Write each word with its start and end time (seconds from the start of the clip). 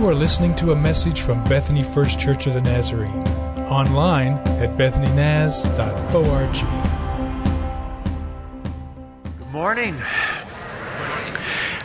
You 0.00 0.08
are 0.08 0.14
listening 0.14 0.56
to 0.56 0.72
a 0.72 0.74
message 0.74 1.20
from 1.20 1.44
Bethany 1.44 1.82
First 1.82 2.18
Church 2.18 2.46
of 2.46 2.54
the 2.54 2.62
Nazarene. 2.62 3.28
Online 3.68 4.32
at 4.48 4.78
bethanynaz.org. 4.78 6.52
Good 9.38 9.52
morning. 9.52 9.94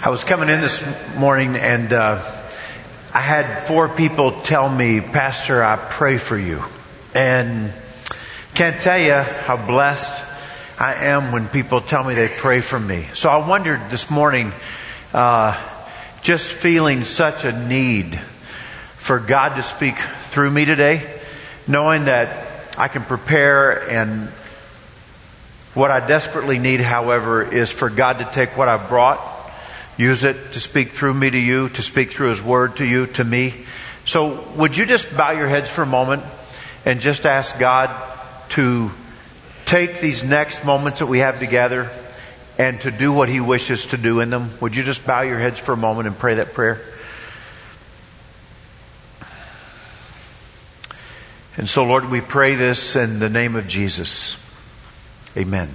I 0.02 0.10
was 0.10 0.24
coming 0.24 0.48
in 0.48 0.62
this 0.62 0.82
morning 1.18 1.58
and 1.58 1.92
uh, 1.92 2.22
I 3.14 3.20
had 3.20 3.68
four 3.68 3.90
people 3.90 4.32
tell 4.44 4.70
me, 4.70 5.02
Pastor, 5.02 5.62
I 5.62 5.76
pray 5.76 6.18
for 6.18 6.38
you. 6.38 6.64
And 7.14 7.74
can't 8.54 8.80
tell 8.80 8.98
you 8.98 9.12
how 9.12 9.58
blessed 9.58 10.24
I 10.80 10.94
am 10.94 11.34
when 11.34 11.50
people 11.50 11.82
tell 11.82 12.06
me 12.06 12.14
they 12.14 12.30
pray 12.30 12.62
for 12.62 12.80
me. 12.80 13.08
So 13.14 13.30
I 13.30 13.46
wondered 13.46 13.82
this 13.90 14.10
morning, 14.10 14.54
uh, 15.14 15.62
just 16.26 16.52
feeling 16.52 17.06
such 17.06 17.46
a 17.46 17.52
need 17.68 18.16
for 18.98 19.20
God 19.20 19.58
to 19.58 19.62
speak 19.62 19.96
through 19.96 20.50
me 20.50 20.66
today, 20.66 21.08
knowing 21.68 22.06
that 22.06 22.48
I 22.80 22.88
can 22.88 23.04
prepare 23.04 23.88
and 23.88 24.30
what 25.76 25.92
I 25.92 26.06
desperately 26.08 26.58
need, 26.58 26.80
however, 26.80 27.44
is 27.44 27.72
for 27.72 27.92
God 27.92 28.18
to 28.18 28.26
take 28.26 28.58
what 28.58 28.68
I've 28.68 28.90
brought, 28.90 29.20
use 29.98 30.24
it 30.24 30.54
to 30.54 30.60
speak 30.60 30.94
through 30.94 31.14
me 31.14 31.30
to 31.30 31.38
you, 31.38 31.70
to 31.70 31.84
speak 31.84 32.14
through 32.14 32.30
His 32.30 32.42
Word 32.42 32.78
to 32.78 32.86
you, 32.86 33.06
to 33.06 33.24
me. 33.24 33.54
So 34.06 34.42
would 34.56 34.76
you 34.76 34.88
just 34.88 35.16
bow 35.16 35.30
your 35.30 35.48
heads 35.48 35.70
for 35.70 35.84
a 35.84 35.86
moment 35.86 36.24
and 36.86 37.02
just 37.02 37.28
ask 37.28 37.60
God 37.60 37.96
to 38.50 38.90
take 39.66 40.02
these 40.02 40.24
next 40.24 40.66
moments 40.66 41.00
that 41.00 41.06
we 41.06 41.20
have 41.20 41.38
together 41.38 41.92
and 42.58 42.80
to 42.82 42.92
do 42.92 43.12
what 43.12 43.30
He 43.30 43.40
wishes 43.40 43.88
to 43.88 43.98
do 43.98 44.20
in 44.20 44.30
them. 44.30 44.52
Would 44.62 44.76
you 44.76 44.84
just 44.84 45.06
bow 45.06 45.22
your 45.22 45.40
heads 45.40 45.60
for 45.60 45.74
a 45.74 45.78
moment 45.78 46.08
and 46.08 46.18
pray 46.18 46.36
that 46.36 46.54
prayer? 46.54 46.82
And 51.58 51.70
so, 51.70 51.86
Lord, 51.86 52.10
we 52.10 52.20
pray 52.20 52.56
this 52.56 52.96
in 52.96 53.20
the 53.20 53.30
name 53.30 53.56
of 53.56 53.68
Jesus. 53.68 54.42
Amen. 55.38 55.70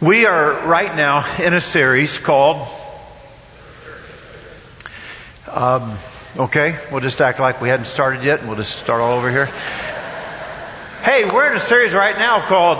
We 0.00 0.26
are 0.26 0.66
right 0.66 0.94
now 0.96 1.26
in 1.38 1.54
a 1.54 1.60
series 1.60 2.18
called. 2.18 2.68
Um, 5.50 5.98
okay, 6.36 6.78
we'll 6.92 7.00
just 7.00 7.20
act 7.20 7.40
like 7.40 7.60
we 7.60 7.68
hadn't 7.68 7.86
started 7.86 8.22
yet 8.22 8.38
and 8.38 8.48
we'll 8.48 8.56
just 8.56 8.80
start 8.80 9.00
all 9.00 9.18
over 9.18 9.30
here. 9.30 9.46
Hey, 11.02 11.24
we're 11.24 11.50
in 11.50 11.56
a 11.56 11.60
series 11.60 11.92
right 11.92 12.16
now 12.16 12.40
called 12.40 12.78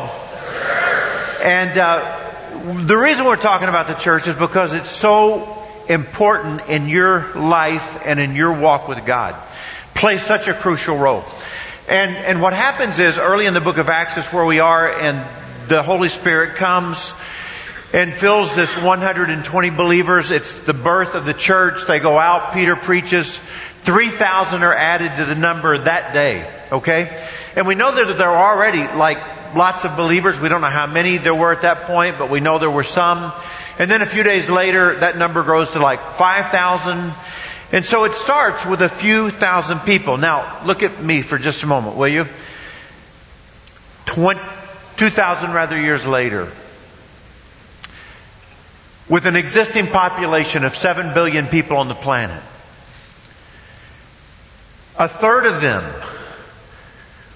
and 1.42 1.78
uh, 1.78 2.84
the 2.86 2.96
reason 2.96 3.24
we're 3.24 3.36
talking 3.36 3.69
about 3.69 3.88
the 3.88 3.94
church 3.94 4.28
is 4.28 4.34
because 4.34 4.72
it's 4.72 4.91
so 4.91 5.56
important 5.88 6.69
in 6.69 6.88
your 6.88 7.33
life 7.34 8.00
and 8.05 8.20
in 8.20 8.34
your 8.36 8.58
walk 8.58 8.88
with 8.88 9.05
God. 9.06 9.34
Plays 9.94 10.22
such 10.22 10.48
a 10.48 10.55
crucial 10.55 10.96
role. 10.96 11.24
And, 11.88 12.14
and 12.14 12.41
what 12.41 12.52
happens 12.52 12.98
is 12.98 13.18
early 13.18 13.46
in 13.46 13.55
the 13.55 13.61
book 13.61 13.78
of 13.78 13.88
Acts 13.88 14.16
is 14.16 14.27
where 14.27 14.44
we 14.44 14.61
are 14.61 14.92
and 14.92 15.27
the 15.68 15.83
Holy 15.83 16.08
Spirit 16.08 16.56
comes 16.56 17.12
and 17.92 18.12
fills 18.12 18.55
this 18.55 18.77
120 18.77 19.70
believers. 19.70 20.30
It's 20.30 20.55
the 20.62 20.74
birth 20.74 21.14
of 21.14 21.24
the 21.24 21.34
church. 21.34 21.86
They 21.86 21.98
go 21.98 22.18
out. 22.18 22.52
Peter 22.52 22.77
preaches. 22.77 23.41
3,000 23.83 24.62
are 24.62 24.74
added 24.74 25.16
to 25.16 25.24
the 25.24 25.34
number 25.34 25.77
that 25.77 26.12
day. 26.12 26.48
Okay? 26.70 27.24
And 27.56 27.66
we 27.66 27.74
know 27.74 27.92
that 27.92 28.18
there 28.18 28.28
are 28.28 28.55
already 28.55 28.86
like 28.96 29.18
lots 29.54 29.84
of 29.84 29.96
believers. 29.96 30.38
We 30.38 30.48
don't 30.48 30.60
know 30.60 30.68
how 30.68 30.86
many 30.86 31.16
there 31.16 31.34
were 31.34 31.52
at 31.52 31.62
that 31.62 31.82
point, 31.82 32.18
but 32.18 32.30
we 32.30 32.40
know 32.40 32.58
there 32.58 32.70
were 32.70 32.84
some. 32.84 33.32
And 33.78 33.90
then 33.90 34.02
a 34.02 34.06
few 34.06 34.22
days 34.22 34.50
later, 34.50 34.96
that 34.96 35.16
number 35.16 35.42
grows 35.42 35.70
to 35.72 35.78
like 35.78 36.00
5,000. 36.00 37.12
And 37.72 37.84
so 37.84 38.04
it 38.04 38.14
starts 38.14 38.66
with 38.66 38.82
a 38.82 38.88
few 38.88 39.30
thousand 39.30 39.80
people. 39.80 40.16
Now, 40.16 40.60
look 40.64 40.82
at 40.82 41.02
me 41.02 41.22
for 41.22 41.38
just 41.38 41.62
a 41.62 41.66
moment, 41.66 41.96
will 41.96 42.08
you? 42.08 42.26
2,000 44.06 45.52
rather 45.52 45.80
years 45.80 46.05
later, 46.05 46.52
with 49.08 49.27
an 49.27 49.36
existing 49.36 49.86
population 49.86 50.64
of 50.64 50.77
7 50.77 51.14
billion 51.14 51.46
people 51.46 51.77
on 51.77 51.89
the 51.89 51.94
planet, 51.94 52.42
a 54.98 55.08
third 55.08 55.46
of 55.46 55.60
them 55.62 55.83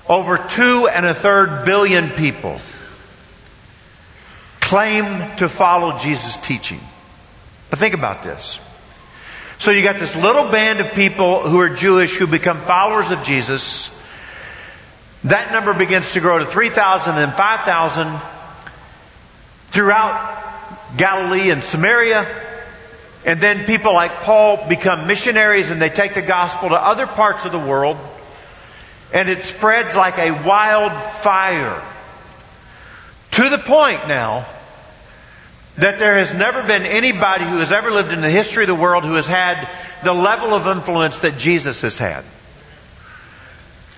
over 0.09 0.37
two 0.37 0.88
and 0.88 1.06
a 1.06 1.15
third 1.15 1.65
billion 1.65 2.10
people 2.10 2.59
claim 4.60 5.37
to 5.37 5.48
follow 5.48 5.98
Jesus' 5.98 6.37
teaching. 6.37 6.81
But 7.70 7.78
think 7.78 7.94
about 7.94 8.22
this. 8.22 8.59
So 9.59 9.70
you 9.70 9.82
got 9.82 9.98
this 9.98 10.16
little 10.16 10.50
band 10.50 10.81
of 10.81 10.92
people 10.94 11.41
who 11.41 11.59
are 11.60 11.70
Jewish 11.70 12.16
who 12.16 12.26
become 12.26 12.60
followers 12.62 13.10
of 13.10 13.22
Jesus. 13.22 13.98
That 15.25 15.53
number 15.53 15.72
begins 15.72 16.12
to 16.12 16.21
grow 16.21 16.38
to 16.38 16.44
3,000 16.44 17.15
and 17.16 17.32
5,000 17.32 18.21
throughout 19.71 20.97
Galilee 20.97 21.50
and 21.50 21.65
Samaria. 21.65 22.26
And 23.25 23.41
then 23.41 23.65
people 23.65 23.94
like 23.94 24.12
Paul 24.16 24.69
become 24.69 25.06
missionaries 25.06 25.71
and 25.71 25.81
they 25.81 25.88
take 25.88 26.15
the 26.15 26.22
gospel 26.22 26.69
to 26.71 26.76
other 26.76 27.06
parts 27.06 27.44
of 27.44 27.53
the 27.53 27.59
world 27.59 27.97
and 29.14 29.28
it 29.28 29.44
spreads 29.44 29.94
like 29.94 30.19
a 30.19 30.32
wildfire. 30.44 31.80
To 33.30 33.48
the 33.48 33.58
point 33.58 34.08
now 34.08 34.44
that 35.76 35.98
there 35.98 36.19
has 36.19 36.34
never 36.34 36.62
been 36.64 36.82
anybody 36.82 37.44
who 37.44 37.58
has 37.58 37.72
ever 37.72 37.91
lived 37.92 38.12
in 38.12 38.20
the 38.20 38.30
history 38.30 38.64
of 38.64 38.69
the 38.69 38.74
world 38.74 39.04
who 39.04 39.14
has 39.14 39.26
had 39.26 39.69
the 40.03 40.12
level 40.12 40.53
of 40.53 40.66
influence 40.66 41.20
that 41.20 41.38
Jesus 41.38 41.80
has 41.82 41.97
had. 41.97 42.24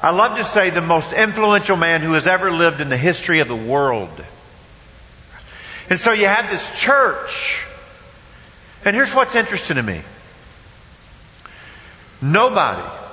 I 0.03 0.10
love 0.10 0.37
to 0.37 0.44
say 0.44 0.69
the 0.69 0.82
most 0.82 1.12
influential 1.15 1.76
man 1.76 2.03
who 2.03 2.12
has 2.12 2.26
ever 2.26 2.50
lived 2.50 2.82
in 2.82 2.91
the 2.91 2.99
history 2.99 3.41
of 3.41 3.49
the 3.49 3.56
world. 3.56 4.22
And 5.88 5.99
so 5.99 6.12
you 6.12 6.26
have 6.26 6.50
this 6.50 6.78
church. 6.78 7.65
And 8.84 8.94
here's 8.94 9.15
what's 9.15 9.34
interesting 9.34 9.76
to 9.76 9.82
me. 9.82 10.03
Nobody 12.21 13.06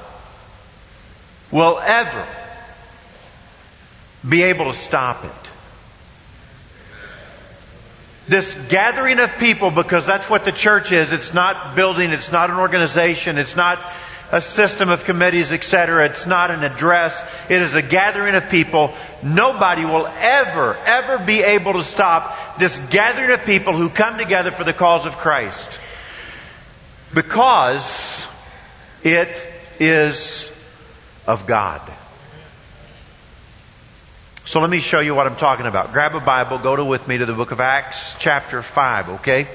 will 1.54 1.80
ever 1.80 2.26
be 4.28 4.42
able 4.42 4.66
to 4.66 4.74
stop 4.74 5.24
it. 5.24 5.32
This 8.28 8.56
gathering 8.70 9.20
of 9.20 9.38
people, 9.38 9.70
because 9.70 10.06
that's 10.06 10.30
what 10.30 10.46
the 10.46 10.52
church 10.52 10.92
is. 10.92 11.12
It's 11.12 11.34
not 11.34 11.76
building, 11.76 12.12
it's 12.12 12.32
not 12.32 12.50
an 12.50 12.58
organization, 12.58 13.38
it's 13.38 13.56
not 13.56 13.80
a 14.32 14.42
system 14.42 14.90
of 14.90 15.04
committees, 15.04 15.52
etc. 15.52 16.06
It's 16.06 16.26
not 16.26 16.50
an 16.50 16.64
address. 16.64 17.24
It 17.52 17.62
is 17.62 17.76
a 17.76 17.84
gathering 17.84 18.34
of 18.34 18.50
people. 18.50 18.92
Nobody 19.22 19.86
will 19.86 20.08
ever, 20.08 20.76
ever 20.86 21.24
be 21.24 21.44
able 21.44 21.74
to 21.74 21.84
stop 21.84 22.58
this 22.58 22.80
gathering 22.90 23.30
of 23.30 23.46
people 23.46 23.74
who 23.74 23.90
come 23.90 24.18
together 24.18 24.50
for 24.50 24.64
the 24.64 24.74
cause 24.74 25.06
of 25.06 25.18
Christ. 25.18 25.80
Because 27.14 28.26
it 29.04 29.30
is 29.80 30.53
of 31.28 31.46
God. 31.48 31.82
So 34.46 34.60
let 34.60 34.70
me 34.70 34.80
show 34.80 35.00
you 35.00 35.16
what 35.16 35.26
I'm 35.26 35.38
talking 35.38 35.66
about. 35.66 35.94
Grab 35.94 36.16
a 36.16 36.20
Bible, 36.20 36.58
go 36.58 36.76
to 36.76 36.84
with 36.84 37.08
me 37.08 37.18
to 37.18 37.26
the 37.26 37.34
book 37.34 37.52
of 37.52 37.62
Acts 37.62 38.16
chapter 38.20 38.62
5, 38.62 39.10
okay? 39.10 39.48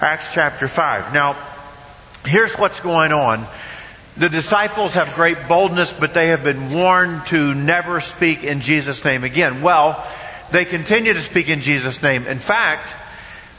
Acts 0.00 0.32
chapter 0.32 0.68
5. 0.68 1.12
Now, 1.12 1.36
here's 2.24 2.54
what's 2.54 2.78
going 2.78 3.10
on. 3.10 3.44
The 4.16 4.28
disciples 4.28 4.94
have 4.94 5.12
great 5.14 5.36
boldness, 5.48 5.92
but 5.92 6.14
they 6.14 6.28
have 6.28 6.44
been 6.44 6.72
warned 6.72 7.26
to 7.28 7.54
never 7.54 8.00
speak 8.00 8.44
in 8.44 8.60
Jesus' 8.60 9.04
name 9.04 9.24
again. 9.24 9.62
Well, 9.62 10.06
they 10.52 10.64
continue 10.64 11.12
to 11.12 11.20
speak 11.20 11.48
in 11.48 11.60
Jesus' 11.60 12.00
name. 12.00 12.26
In 12.26 12.38
fact, 12.38 12.88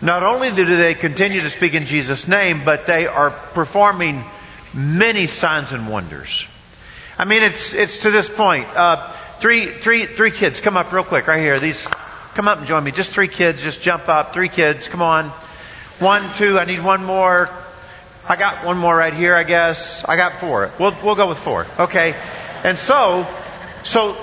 not 0.02 0.24
only 0.24 0.52
do 0.52 0.66
they 0.66 0.94
continue 0.94 1.42
to 1.42 1.50
speak 1.50 1.74
in 1.74 1.86
Jesus' 1.86 2.28
name, 2.28 2.62
but 2.64 2.86
they 2.86 3.08
are 3.08 3.30
performing 3.30 4.24
many 4.74 5.28
signs 5.28 5.74
and 5.74 5.90
wonders. 5.90 6.48
I 7.18 7.26
mean, 7.26 7.44
it's, 7.44 7.74
it's 7.74 8.00
to 8.00 8.12
this 8.12 8.30
point. 8.30 8.68
Uh, 8.76 9.12
three, 9.40 9.68
three, 9.68 10.06
three 10.06 10.32
kids, 10.32 10.62
come 10.62 10.78
up 10.78 10.92
real 10.92 11.04
quick 11.04 11.28
right 11.28 11.40
here. 11.40 11.60
These, 11.60 11.88
come 12.36 12.48
up 12.48 12.60
and 12.60 12.68
join 12.68 12.84
me. 12.84 12.92
Just 12.92 13.12
three 13.12 13.28
kids, 13.28 13.62
just 13.62 13.82
jump 13.82 14.08
up. 14.10 14.34
Three 14.34 14.50
kids, 14.50 14.88
come 14.88 15.02
on. 15.02 15.26
One, 16.00 16.24
two, 16.36 16.58
I 16.58 16.66
need 16.66 16.84
one 16.84 17.04
more. 17.04 17.50
I 18.28 18.36
got 18.36 18.66
one 18.66 18.78
more 18.78 18.96
right 18.96 19.14
here, 19.14 19.36
I 19.36 19.44
guess. 19.44 20.06
I 20.06 20.16
got 20.16 20.34
four. 20.34 20.72
We'll, 20.80 20.96
we'll 21.04 21.16
go 21.16 21.28
with 21.28 21.40
four. 21.40 21.68
Okay. 21.80 22.16
And 22.64 22.78
so, 22.78 23.28
so 23.84 24.16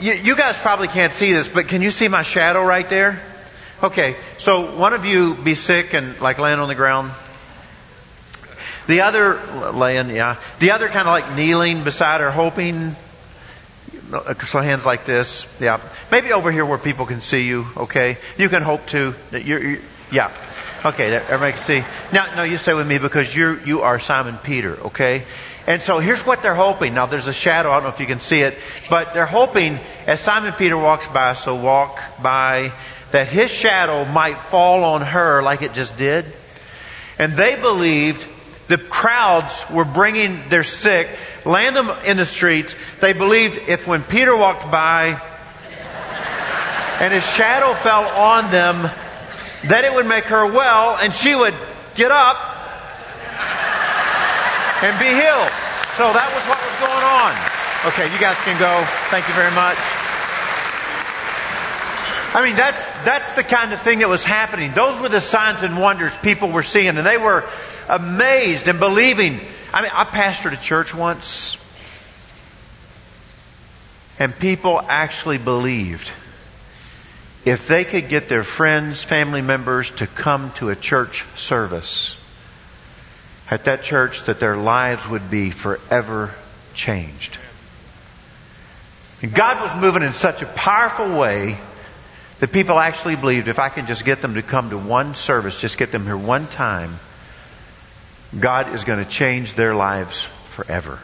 you, 0.00 0.14
you 0.14 0.36
guys 0.36 0.58
probably 0.58 0.88
can't 0.88 1.12
see 1.12 1.32
this, 1.32 1.48
but 1.48 1.68
can 1.68 1.82
you 1.82 1.90
see 1.90 2.08
my 2.08 2.22
shadow 2.22 2.64
right 2.64 2.88
there? 2.88 3.20
Okay. 3.82 4.16
So 4.38 4.76
one 4.76 4.94
of 4.94 5.04
you 5.04 5.34
be 5.34 5.54
sick 5.54 5.94
and 5.94 6.20
like 6.20 6.38
land 6.38 6.60
on 6.60 6.68
the 6.68 6.74
ground. 6.74 7.12
The 8.92 9.00
other 9.00 9.40
laying, 9.72 10.10
yeah. 10.10 10.36
The 10.58 10.72
other 10.72 10.86
kind 10.86 11.08
of 11.08 11.14
like 11.14 11.34
kneeling 11.34 11.82
beside 11.82 12.20
her, 12.20 12.30
hoping. 12.30 12.94
So 14.46 14.60
hands 14.60 14.84
like 14.84 15.06
this, 15.06 15.46
yeah. 15.58 15.80
Maybe 16.10 16.30
over 16.34 16.52
here 16.52 16.66
where 16.66 16.76
people 16.76 17.06
can 17.06 17.22
see 17.22 17.48
you. 17.48 17.64
Okay, 17.74 18.18
you 18.36 18.50
can 18.50 18.60
hope 18.60 18.84
to. 18.88 19.14
You're, 19.30 19.64
you're, 19.64 19.80
yeah. 20.12 20.30
Okay, 20.84 21.10
everybody 21.14 21.52
can 21.52 21.62
see. 21.62 21.84
Now, 22.12 22.36
no, 22.36 22.42
you 22.42 22.58
stay 22.58 22.74
with 22.74 22.86
me 22.86 22.98
because 22.98 23.34
you 23.34 23.58
you 23.64 23.80
are 23.80 23.98
Simon 23.98 24.36
Peter, 24.36 24.78
okay? 24.88 25.22
And 25.66 25.80
so 25.80 25.98
here's 25.98 26.26
what 26.26 26.42
they're 26.42 26.54
hoping. 26.54 26.92
Now, 26.92 27.06
there's 27.06 27.28
a 27.28 27.32
shadow. 27.32 27.70
I 27.70 27.76
don't 27.76 27.84
know 27.84 27.94
if 27.94 28.00
you 28.00 28.06
can 28.06 28.20
see 28.20 28.42
it, 28.42 28.58
but 28.90 29.14
they're 29.14 29.24
hoping 29.24 29.78
as 30.06 30.20
Simon 30.20 30.52
Peter 30.52 30.76
walks 30.76 31.06
by, 31.06 31.32
so 31.32 31.56
walk 31.56 31.98
by, 32.22 32.72
that 33.12 33.28
his 33.28 33.50
shadow 33.50 34.04
might 34.04 34.36
fall 34.36 34.84
on 34.84 35.00
her 35.00 35.42
like 35.42 35.62
it 35.62 35.72
just 35.72 35.96
did. 35.96 36.26
And 37.18 37.32
they 37.34 37.56
believed 37.56 38.26
the 38.68 38.78
crowds 38.78 39.64
were 39.70 39.84
bringing 39.84 40.48
their 40.48 40.64
sick, 40.64 41.08
land 41.44 41.76
them 41.76 41.90
in 42.04 42.16
the 42.16 42.24
streets. 42.24 42.74
They 43.00 43.12
believed 43.12 43.68
if 43.68 43.86
when 43.86 44.02
Peter 44.02 44.36
walked 44.36 44.70
by 44.70 45.20
and 47.00 47.12
his 47.12 47.24
shadow 47.24 47.74
fell 47.74 48.04
on 48.04 48.50
them, 48.50 48.90
that 49.64 49.84
it 49.84 49.94
would 49.94 50.06
make 50.06 50.24
her 50.24 50.46
well 50.46 50.96
and 50.96 51.12
she 51.14 51.34
would 51.34 51.54
get 51.94 52.10
up 52.10 52.36
and 54.82 54.98
be 54.98 55.06
healed. 55.06 55.52
So 55.98 56.08
that 56.10 56.30
was 56.32 56.42
what 56.48 56.58
was 56.58 56.76
going 56.80 57.04
on. 57.06 57.32
Okay, 57.92 58.06
you 58.12 58.18
guys 58.18 58.38
can 58.46 58.58
go. 58.58 58.82
Thank 59.10 59.26
you 59.28 59.34
very 59.34 59.52
much. 59.54 59.76
I 62.34 62.42
mean, 62.42 62.56
that's, 62.56 62.80
that's 63.04 63.32
the 63.32 63.42
kind 63.42 63.72
of 63.72 63.80
thing 63.82 63.98
that 63.98 64.08
was 64.08 64.24
happening. 64.24 64.72
Those 64.72 64.98
were 65.00 65.08
the 65.08 65.20
signs 65.20 65.62
and 65.62 65.78
wonders 65.78 66.16
people 66.16 66.50
were 66.50 66.62
seeing, 66.62 66.96
and 66.96 67.04
they 67.04 67.18
were 67.18 67.44
amazed 67.92 68.66
and 68.66 68.80
believing. 68.80 69.38
I 69.72 69.82
mean, 69.82 69.90
I 69.94 70.04
pastored 70.04 70.52
a 70.52 70.60
church 70.60 70.94
once, 70.94 71.56
and 74.18 74.36
people 74.36 74.80
actually 74.88 75.38
believed 75.38 76.10
if 77.44 77.68
they 77.68 77.84
could 77.84 78.08
get 78.08 78.28
their 78.28 78.44
friends, 78.44 79.02
family 79.02 79.42
members 79.42 79.90
to 79.92 80.06
come 80.06 80.52
to 80.54 80.70
a 80.70 80.76
church 80.76 81.24
service 81.36 82.18
at 83.50 83.64
that 83.64 83.82
church, 83.82 84.24
that 84.24 84.40
their 84.40 84.56
lives 84.56 85.06
would 85.08 85.30
be 85.30 85.50
forever 85.50 86.34
changed. 86.72 87.38
And 89.20 89.34
God 89.34 89.60
was 89.60 89.74
moving 89.80 90.02
in 90.02 90.14
such 90.14 90.40
a 90.40 90.46
powerful 90.46 91.18
way 91.18 91.58
that 92.40 92.52
people 92.52 92.78
actually 92.78 93.16
believed 93.16 93.48
if 93.48 93.58
I 93.58 93.68
can 93.68 93.86
just 93.86 94.04
get 94.04 94.22
them 94.22 94.34
to 94.34 94.42
come 94.42 94.70
to 94.70 94.78
one 94.78 95.14
service, 95.14 95.60
just 95.60 95.76
get 95.78 95.92
them 95.92 96.04
here 96.04 96.16
one 96.16 96.46
time, 96.46 96.98
God 98.38 98.74
is 98.74 98.84
going 98.84 99.02
to 99.02 99.10
change 99.10 99.54
their 99.54 99.74
lives 99.74 100.22
forever. 100.50 100.98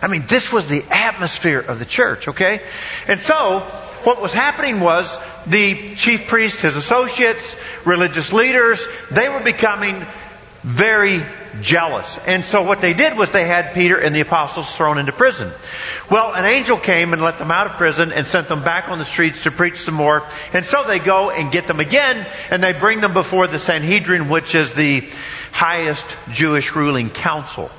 I 0.00 0.08
mean, 0.08 0.24
this 0.26 0.52
was 0.52 0.66
the 0.66 0.82
atmosphere 0.90 1.60
of 1.60 1.78
the 1.78 1.84
church, 1.84 2.28
okay? 2.28 2.60
And 3.06 3.20
so, 3.20 3.60
what 4.04 4.20
was 4.20 4.32
happening 4.32 4.80
was 4.80 5.16
the 5.46 5.94
chief 5.94 6.26
priest, 6.26 6.60
his 6.60 6.74
associates, 6.74 7.54
religious 7.84 8.32
leaders, 8.32 8.84
they 9.12 9.28
were 9.28 9.42
becoming 9.42 10.04
very 10.62 11.22
jealous. 11.60 12.18
And 12.26 12.44
so 12.44 12.62
what 12.62 12.80
they 12.80 12.94
did 12.94 13.16
was 13.16 13.30
they 13.30 13.46
had 13.46 13.74
Peter 13.74 13.98
and 13.98 14.14
the 14.14 14.20
apostles 14.20 14.74
thrown 14.74 14.98
into 14.98 15.12
prison. 15.12 15.52
Well, 16.10 16.32
an 16.34 16.44
angel 16.44 16.78
came 16.78 17.12
and 17.12 17.20
let 17.20 17.38
them 17.38 17.50
out 17.50 17.66
of 17.66 17.72
prison 17.72 18.12
and 18.12 18.26
sent 18.26 18.48
them 18.48 18.64
back 18.64 18.88
on 18.88 18.98
the 18.98 19.04
streets 19.04 19.42
to 19.44 19.50
preach 19.50 19.76
some 19.76 19.94
more. 19.94 20.22
And 20.52 20.64
so 20.64 20.84
they 20.84 20.98
go 20.98 21.30
and 21.30 21.52
get 21.52 21.66
them 21.66 21.80
again 21.80 22.26
and 22.50 22.62
they 22.62 22.72
bring 22.72 23.00
them 23.00 23.12
before 23.12 23.46
the 23.46 23.58
Sanhedrin, 23.58 24.28
which 24.28 24.54
is 24.54 24.72
the 24.72 25.08
highest 25.52 26.06
Jewish 26.30 26.74
ruling 26.74 27.10
council. 27.10 27.70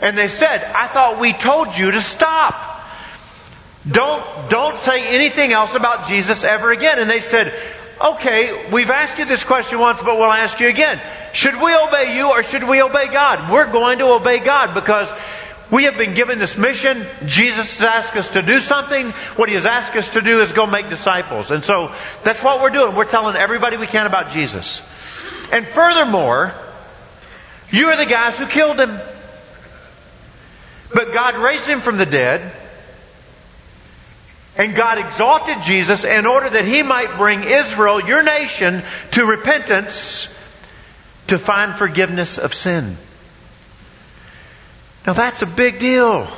And 0.00 0.16
they 0.16 0.28
said, 0.28 0.62
I 0.74 0.86
thought 0.86 1.20
we 1.20 1.32
told 1.32 1.76
you 1.76 1.90
to 1.90 2.00
stop. 2.00 2.54
Don't, 3.90 4.24
don't 4.48 4.78
say 4.78 5.14
anything 5.14 5.52
else 5.52 5.74
about 5.74 6.06
Jesus 6.06 6.44
ever 6.44 6.70
again. 6.70 6.98
And 6.98 7.10
they 7.10 7.20
said, 7.20 7.52
okay, 8.04 8.70
we've 8.70 8.90
asked 8.90 9.18
you 9.18 9.24
this 9.24 9.44
question 9.44 9.78
once, 9.78 10.00
but 10.02 10.18
we'll 10.18 10.32
ask 10.32 10.60
you 10.60 10.68
again. 10.68 11.00
Should 11.32 11.54
we 11.54 11.74
obey 11.74 12.16
you 12.16 12.30
or 12.30 12.42
should 12.42 12.64
we 12.64 12.82
obey 12.82 13.06
God? 13.06 13.50
We're 13.50 13.70
going 13.72 13.98
to 13.98 14.12
obey 14.12 14.38
God 14.38 14.74
because 14.74 15.12
we 15.70 15.84
have 15.84 15.96
been 15.96 16.14
given 16.14 16.38
this 16.38 16.58
mission. 16.58 17.06
Jesus 17.24 17.78
has 17.78 17.82
asked 17.82 18.16
us 18.16 18.30
to 18.30 18.42
do 18.42 18.60
something. 18.60 19.10
What 19.36 19.48
he 19.48 19.54
has 19.54 19.66
asked 19.66 19.96
us 19.96 20.10
to 20.10 20.20
do 20.20 20.40
is 20.40 20.52
go 20.52 20.66
make 20.66 20.88
disciples. 20.90 21.50
And 21.50 21.64
so 21.64 21.94
that's 22.22 22.42
what 22.42 22.60
we're 22.60 22.70
doing. 22.70 22.94
We're 22.94 23.06
telling 23.06 23.36
everybody 23.36 23.78
we 23.78 23.86
can 23.86 24.06
about 24.06 24.30
Jesus. 24.30 24.80
And 25.50 25.66
furthermore, 25.66 26.52
you 27.72 27.88
are 27.88 27.96
the 27.96 28.06
guys 28.06 28.38
who 28.38 28.46
killed 28.46 28.78
him. 28.78 28.96
But 30.94 31.12
God 31.12 31.36
raised 31.36 31.66
him 31.66 31.80
from 31.80 31.96
the 31.96 32.06
dead. 32.06 32.52
And 34.56 34.74
God 34.74 34.98
exalted 34.98 35.62
Jesus 35.62 36.04
in 36.04 36.26
order 36.26 36.50
that 36.50 36.66
he 36.66 36.82
might 36.82 37.16
bring 37.16 37.42
Israel, 37.42 38.00
your 38.00 38.22
nation, 38.22 38.82
to 39.12 39.24
repentance 39.24 40.28
to 41.28 41.38
find 41.38 41.74
forgiveness 41.74 42.36
of 42.36 42.52
sin. 42.52 42.98
Now 45.06 45.14
that's 45.14 45.40
a 45.40 45.46
big 45.46 45.78
deal. 45.78 46.28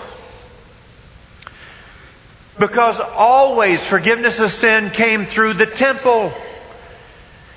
Because 2.59 3.01
always 3.01 3.85
forgiveness 3.85 4.39
of 4.39 4.53
sin 4.53 4.91
came 4.91 5.27
through 5.27 5.55
the 5.55 5.67
temple. 5.67 6.33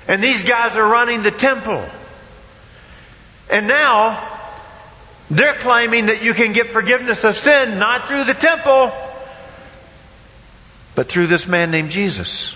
And 0.08 0.20
these 0.22 0.42
guys 0.42 0.76
are 0.76 0.86
running 0.86 1.22
the 1.22 1.30
temple. 1.30 1.84
And 3.50 3.66
now 3.66 4.22
they're 5.30 5.54
claiming 5.54 6.06
that 6.06 6.22
you 6.22 6.34
can 6.34 6.52
get 6.52 6.68
forgiveness 6.68 7.24
of 7.24 7.36
sin 7.36 7.78
not 7.78 8.08
through 8.08 8.24
the 8.24 8.34
temple, 8.34 8.92
but 10.94 11.08
through 11.08 11.26
this 11.26 11.46
man 11.46 11.70
named 11.70 11.90
Jesus. 11.90 12.54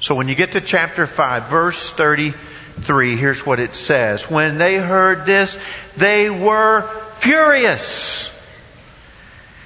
So 0.00 0.14
when 0.14 0.28
you 0.28 0.34
get 0.34 0.52
to 0.52 0.60
chapter 0.60 1.06
5, 1.06 1.48
verse 1.48 1.90
33, 1.90 3.16
here's 3.16 3.44
what 3.46 3.58
it 3.58 3.74
says. 3.74 4.30
When 4.30 4.58
they 4.58 4.76
heard 4.76 5.24
this, 5.26 5.58
they 5.96 6.28
were 6.28 6.82
furious. 7.16 8.32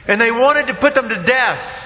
And 0.06 0.20
they 0.20 0.30
wanted 0.30 0.68
to 0.68 0.74
put 0.74 0.94
them 0.94 1.08
to 1.08 1.22
death. 1.22 1.79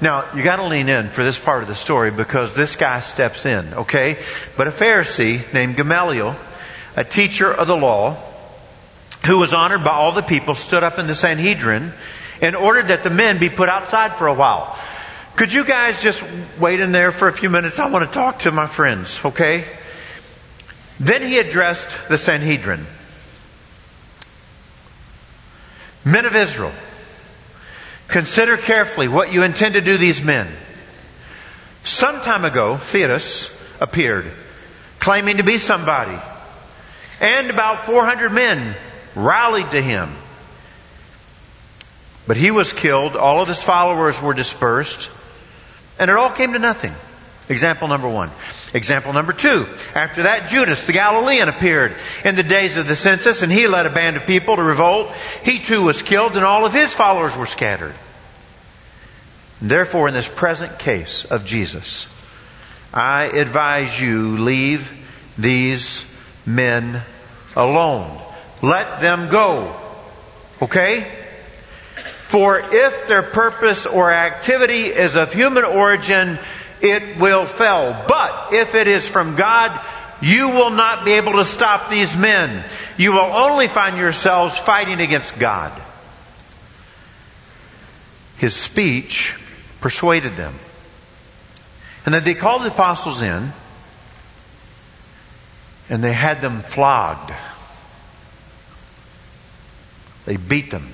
Now, 0.00 0.24
you 0.34 0.42
got 0.42 0.56
to 0.56 0.64
lean 0.64 0.88
in 0.88 1.08
for 1.08 1.22
this 1.22 1.38
part 1.38 1.62
of 1.62 1.68
the 1.68 1.74
story 1.74 2.10
because 2.10 2.54
this 2.54 2.76
guy 2.76 3.00
steps 3.00 3.46
in, 3.46 3.72
okay? 3.74 4.18
But 4.56 4.66
a 4.66 4.70
Pharisee 4.70 5.52
named 5.52 5.76
Gamaliel, 5.76 6.36
a 6.96 7.04
teacher 7.04 7.52
of 7.52 7.68
the 7.68 7.76
law, 7.76 8.16
who 9.26 9.38
was 9.38 9.54
honored 9.54 9.84
by 9.84 9.92
all 9.92 10.12
the 10.12 10.22
people, 10.22 10.54
stood 10.54 10.84
up 10.84 10.98
in 10.98 11.06
the 11.06 11.14
Sanhedrin 11.14 11.92
and 12.42 12.56
ordered 12.56 12.88
that 12.88 13.02
the 13.02 13.10
men 13.10 13.38
be 13.38 13.48
put 13.48 13.68
outside 13.68 14.12
for 14.14 14.26
a 14.26 14.34
while. 14.34 14.78
Could 15.36 15.52
you 15.52 15.64
guys 15.64 16.02
just 16.02 16.22
wait 16.60 16.80
in 16.80 16.92
there 16.92 17.10
for 17.10 17.28
a 17.28 17.32
few 17.32 17.50
minutes? 17.50 17.78
I 17.78 17.88
want 17.88 18.06
to 18.06 18.12
talk 18.12 18.40
to 18.40 18.52
my 18.52 18.66
friends, 18.66 19.24
okay? 19.24 19.64
Then 21.00 21.22
he 21.22 21.38
addressed 21.38 22.08
the 22.08 22.18
Sanhedrin. 22.18 22.86
Men 26.04 26.24
of 26.26 26.36
Israel, 26.36 26.72
consider 28.08 28.56
carefully 28.56 29.08
what 29.08 29.32
you 29.32 29.42
intend 29.42 29.74
to 29.74 29.80
do 29.80 29.96
these 29.96 30.22
men. 30.22 30.48
Some 31.84 32.20
time 32.22 32.44
ago, 32.44 32.76
Theudas 32.76 33.50
appeared, 33.80 34.26
claiming 34.98 35.36
to 35.36 35.42
be 35.42 35.58
somebody, 35.58 36.18
and 37.20 37.50
about 37.50 37.86
400 37.86 38.32
men 38.32 38.74
rallied 39.14 39.70
to 39.72 39.82
him. 39.82 40.10
But 42.26 42.36
he 42.36 42.50
was 42.50 42.72
killed, 42.72 43.16
all 43.16 43.42
of 43.42 43.48
his 43.48 43.62
followers 43.62 44.20
were 44.20 44.34
dispersed, 44.34 45.10
and 45.98 46.10
it 46.10 46.16
all 46.16 46.30
came 46.30 46.54
to 46.54 46.58
nothing. 46.58 46.94
Example 47.48 47.88
number 47.88 48.08
one. 48.08 48.30
Example 48.74 49.12
number 49.12 49.32
two. 49.32 49.66
After 49.94 50.24
that, 50.24 50.48
Judas 50.48 50.82
the 50.82 50.92
Galilean 50.92 51.48
appeared 51.48 51.94
in 52.24 52.34
the 52.34 52.42
days 52.42 52.76
of 52.76 52.88
the 52.88 52.96
census, 52.96 53.42
and 53.42 53.52
he 53.52 53.68
led 53.68 53.86
a 53.86 53.90
band 53.90 54.16
of 54.16 54.26
people 54.26 54.56
to 54.56 54.62
revolt. 54.62 55.12
He 55.44 55.60
too 55.60 55.84
was 55.84 56.02
killed, 56.02 56.34
and 56.34 56.44
all 56.44 56.66
of 56.66 56.72
his 56.72 56.92
followers 56.92 57.36
were 57.36 57.46
scattered. 57.46 57.94
Therefore, 59.62 60.08
in 60.08 60.14
this 60.14 60.28
present 60.28 60.80
case 60.80 61.24
of 61.24 61.46
Jesus, 61.46 62.08
I 62.92 63.24
advise 63.24 63.98
you 64.00 64.38
leave 64.38 64.92
these 65.38 66.04
men 66.44 67.00
alone. 67.54 68.20
Let 68.60 69.00
them 69.00 69.30
go. 69.30 69.74
Okay? 70.60 71.02
For 72.26 72.58
if 72.58 73.06
their 73.06 73.22
purpose 73.22 73.86
or 73.86 74.10
activity 74.10 74.86
is 74.86 75.14
of 75.14 75.32
human 75.32 75.62
origin, 75.62 76.40
it 76.80 77.18
will 77.18 77.46
fail. 77.46 78.04
But 78.08 78.52
if 78.52 78.74
it 78.74 78.88
is 78.88 79.06
from 79.06 79.36
God, 79.36 79.78
you 80.20 80.48
will 80.48 80.70
not 80.70 81.04
be 81.04 81.12
able 81.12 81.34
to 81.34 81.44
stop 81.44 81.90
these 81.90 82.16
men. 82.16 82.64
You 82.96 83.12
will 83.12 83.20
only 83.20 83.68
find 83.68 83.96
yourselves 83.96 84.56
fighting 84.56 85.00
against 85.00 85.38
God. 85.38 85.72
His 88.38 88.54
speech 88.54 89.36
persuaded 89.80 90.36
them. 90.36 90.54
And 92.04 92.14
then 92.14 92.24
they 92.24 92.34
called 92.34 92.62
the 92.62 92.68
apostles 92.68 93.22
in 93.22 93.52
and 95.88 96.02
they 96.02 96.12
had 96.12 96.40
them 96.40 96.62
flogged. 96.62 97.32
They 100.24 100.36
beat 100.36 100.70
them. 100.70 100.88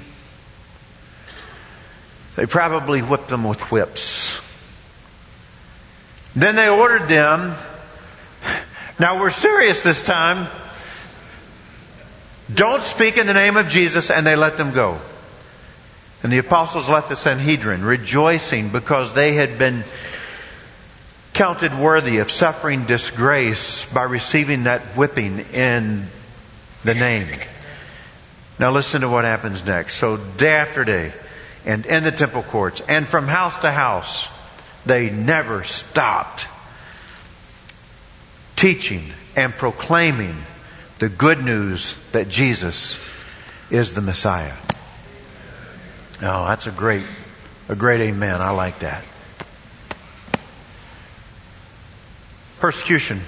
They 2.36 2.46
probably 2.46 3.00
whipped 3.00 3.28
them 3.28 3.44
with 3.44 3.60
whips. 3.70 4.40
Then 6.34 6.56
they 6.56 6.68
ordered 6.68 7.08
them. 7.08 7.54
Now 8.98 9.20
we're 9.20 9.30
serious 9.30 9.82
this 9.82 10.02
time. 10.02 10.46
Don't 12.52 12.82
speak 12.82 13.16
in 13.16 13.26
the 13.26 13.34
name 13.34 13.56
of 13.56 13.68
Jesus, 13.68 14.10
and 14.10 14.26
they 14.26 14.36
let 14.36 14.56
them 14.56 14.72
go. 14.72 14.98
And 16.22 16.32
the 16.32 16.38
apostles 16.38 16.88
left 16.88 17.08
the 17.08 17.16
Sanhedrin, 17.16 17.82
rejoicing 17.82 18.68
because 18.68 19.14
they 19.14 19.34
had 19.34 19.58
been 19.58 19.84
counted 21.32 21.78
worthy 21.78 22.18
of 22.18 22.30
suffering 22.30 22.84
disgrace 22.84 23.90
by 23.90 24.02
receiving 24.02 24.64
that 24.64 24.82
whipping 24.96 25.38
in 25.52 26.06
the 26.84 26.94
name. 26.94 27.28
Now 28.58 28.70
listen 28.72 29.00
to 29.00 29.08
what 29.08 29.24
happens 29.24 29.64
next. 29.64 29.94
So 29.96 30.18
day 30.18 30.52
after 30.52 30.84
day, 30.84 31.12
and 31.64 31.86
in 31.86 32.04
the 32.04 32.12
temple 32.12 32.42
courts, 32.42 32.82
and 32.86 33.06
from 33.06 33.26
house 33.26 33.58
to 33.60 33.70
house, 33.70 34.28
they 34.86 35.10
never 35.10 35.64
stopped 35.64 36.46
teaching 38.56 39.04
and 39.36 39.52
proclaiming 39.52 40.36
the 40.98 41.08
good 41.08 41.42
news 41.42 41.96
that 42.12 42.28
Jesus 42.28 43.02
is 43.70 43.94
the 43.94 44.00
Messiah. 44.00 44.52
Oh, 46.22 46.46
that's 46.46 46.66
a 46.66 46.70
great, 46.70 47.04
a 47.68 47.74
great 47.74 48.00
amen. 48.00 48.42
I 48.42 48.50
like 48.50 48.80
that. 48.80 49.02
Persecution 52.58 53.20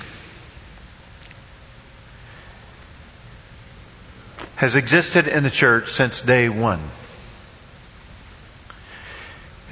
has 4.57 4.77
existed 4.77 5.27
in 5.27 5.43
the 5.43 5.51
church 5.51 5.91
since 5.91 6.21
day 6.21 6.51
one. 6.51 6.81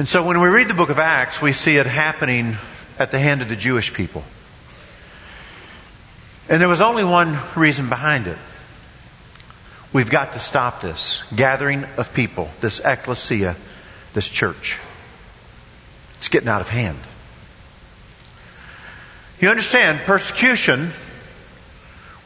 And 0.01 0.09
so 0.09 0.23
when 0.23 0.41
we 0.41 0.49
read 0.49 0.67
the 0.67 0.73
book 0.73 0.89
of 0.89 0.99
Acts, 0.99 1.43
we 1.43 1.53
see 1.53 1.77
it 1.77 1.85
happening 1.85 2.57
at 2.99 3.11
the 3.11 3.19
hand 3.19 3.43
of 3.43 3.51
the 3.51 3.55
Jewish 3.55 3.93
people. 3.93 4.25
And 6.49 6.59
there 6.59 6.71
was 6.71 6.81
only 6.81 7.05
one 7.05 7.39
reason 7.55 7.91
behind 7.91 8.27
it. 8.27 8.39
We've 9.93 10.09
got 10.09 10.33
to 10.33 10.39
stop 10.39 10.81
this 10.81 11.23
gathering 11.37 11.85
of 11.99 12.15
people, 12.15 12.49
this 12.63 12.81
ecclesia, 12.83 13.57
this 14.15 14.27
church. 14.27 14.81
It's 16.17 16.29
getting 16.29 16.49
out 16.49 16.63
of 16.63 16.71
hand. 16.71 16.99
You 19.39 19.51
understand, 19.51 19.99
persecution 20.07 20.93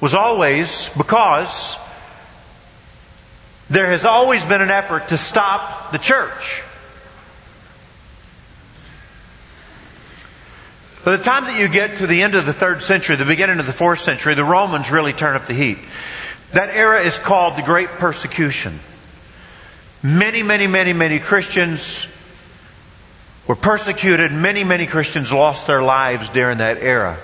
was 0.01 0.15
always 0.15 0.91
because 0.97 1.77
there 3.69 3.91
has 3.91 4.05
always 4.05 4.45
been 4.45 4.63
an 4.63 4.71
effort 4.71 5.09
to 5.09 5.17
stop 5.17 5.91
the 5.91 5.99
church. 5.99 6.63
By 11.05 11.19
the 11.19 11.23
time 11.23 11.45
that 11.45 11.61
you 11.61 11.69
get 11.69 11.99
to 11.99 12.07
the 12.07 12.23
end 12.23 12.35
of 12.35 12.47
the 12.47 12.55
third 12.55 12.81
century, 12.81 13.17
the 13.17 13.27
beginning 13.27 13.59
of 13.59 13.67
the 13.67 13.75
fourth 13.75 14.01
century, 14.01 14.33
the 14.33 14.43
Romans 14.43 14.91
really 14.91 15.13
turn 15.13 15.37
up 15.37 15.47
the 15.47 15.53
heat. 15.53 15.77
That 16.53 16.71
era 16.71 17.03
is 17.03 17.19
called 17.19 17.59
the 17.59 17.63
Great 17.63 17.89
Persecution. 17.89 18.81
Many, 20.03 20.43
many, 20.43 20.67
many, 20.67 20.95
many 20.95 21.19
Christians 21.19 22.09
were 23.47 23.55
persecuted. 23.55 24.33
Many, 24.33 24.65
many 24.65 24.87
Christians 24.87 25.31
lost 25.31 25.67
their 25.67 25.83
lives 25.83 26.31
during 26.31 26.59
that 26.59 26.79
era. 26.79 27.19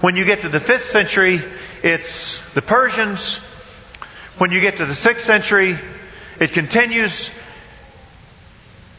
When 0.00 0.14
you 0.14 0.24
get 0.24 0.42
to 0.42 0.48
the 0.48 0.60
fifth 0.60 0.90
century, 0.90 1.40
it's 1.82 2.38
the 2.54 2.62
Persians. 2.62 3.38
When 4.38 4.52
you 4.52 4.60
get 4.60 4.76
to 4.76 4.86
the 4.86 4.94
sixth 4.94 5.26
century, 5.26 5.76
it 6.38 6.52
continues. 6.52 7.32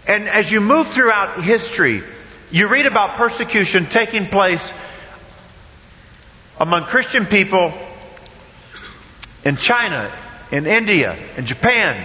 And 0.05 0.27
as 0.27 0.51
you 0.51 0.59
move 0.59 0.87
throughout 0.87 1.41
history, 1.41 2.03
you 2.51 2.67
read 2.67 2.85
about 2.85 3.11
persecution 3.17 3.85
taking 3.85 4.25
place 4.25 4.73
among 6.59 6.83
Christian 6.83 7.25
people 7.25 7.73
in 9.43 9.57
China, 9.57 10.11
in 10.51 10.65
India, 10.65 11.15
in 11.37 11.45
Japan. 11.45 12.01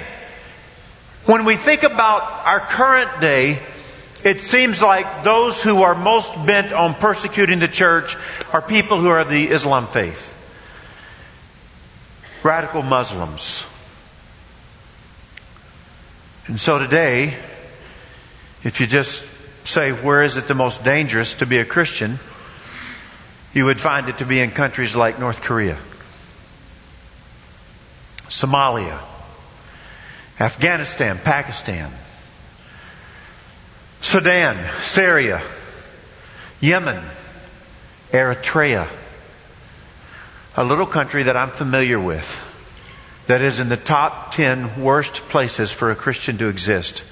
When 1.27 1.45
we 1.45 1.57
think 1.57 1.85
about 1.85 2.23
our 2.45 2.61
current 2.61 3.21
day, 3.21 3.61
it 4.25 4.41
seems 4.41 4.83
like 4.83 5.25
those 5.25 5.63
who 5.63 5.83
are 5.83 5.95
most 5.95 6.35
bent 6.47 6.73
on 6.73 6.95
persecuting 6.95 7.59
the 7.59 7.69
church 7.69 8.17
are 8.53 8.63
people 8.63 9.01
who 9.01 9.09
are 9.09 9.21
of 9.21 9.29
the 9.29 9.49
Islam 9.49 9.87
faith. 9.87 10.31
Radical 12.43 12.83
Muslims. 12.83 13.65
And 16.49 16.61
so 16.61 16.79
today, 16.79 17.37
if 18.65 18.81
you 18.81 18.87
just 18.87 19.25
say, 19.65 19.93
where 19.93 20.23
is 20.23 20.37
it 20.37 20.49
the 20.49 20.55
most 20.55 20.85
dangerous 20.85 21.35
to 21.35 21.47
be 21.47 21.59
a 21.59 21.65
Christian? 21.65 22.19
You 23.55 23.67
would 23.67 23.81
find 23.81 24.09
it 24.09 24.19
to 24.19 24.25
be 24.25 24.41
in 24.41 24.51
countries 24.51 24.97
like 24.97 25.21
North 25.21 25.43
Korea, 25.43 25.77
Somalia, 28.29 28.99
Afghanistan, 30.41 31.19
Pakistan, 31.23 31.91
Sudan, 34.01 34.57
Syria, 34.81 35.43
Yemen, 36.61 37.03
Eritrea, 38.11 38.89
a 40.57 40.65
little 40.65 40.87
country 40.87 41.25
that 41.25 41.37
I'm 41.37 41.51
familiar 41.51 42.01
with 42.01 42.41
that 43.27 43.41
is 43.41 43.61
in 43.61 43.69
the 43.69 43.77
top 43.77 44.35
10 44.35 44.83
worst 44.83 45.15
places 45.29 45.71
for 45.71 45.91
a 45.91 45.95
Christian 45.95 46.39
to 46.39 46.49
exist 46.49 47.05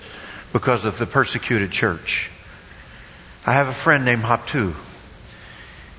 because 0.53 0.85
of 0.85 0.99
the 0.99 1.07
persecuted 1.07 1.71
church. 1.71 2.31
I 3.47 3.55
have 3.55 3.69
a 3.69 3.73
friend 3.73 4.05
named 4.05 4.23
Haptu. 4.23 4.75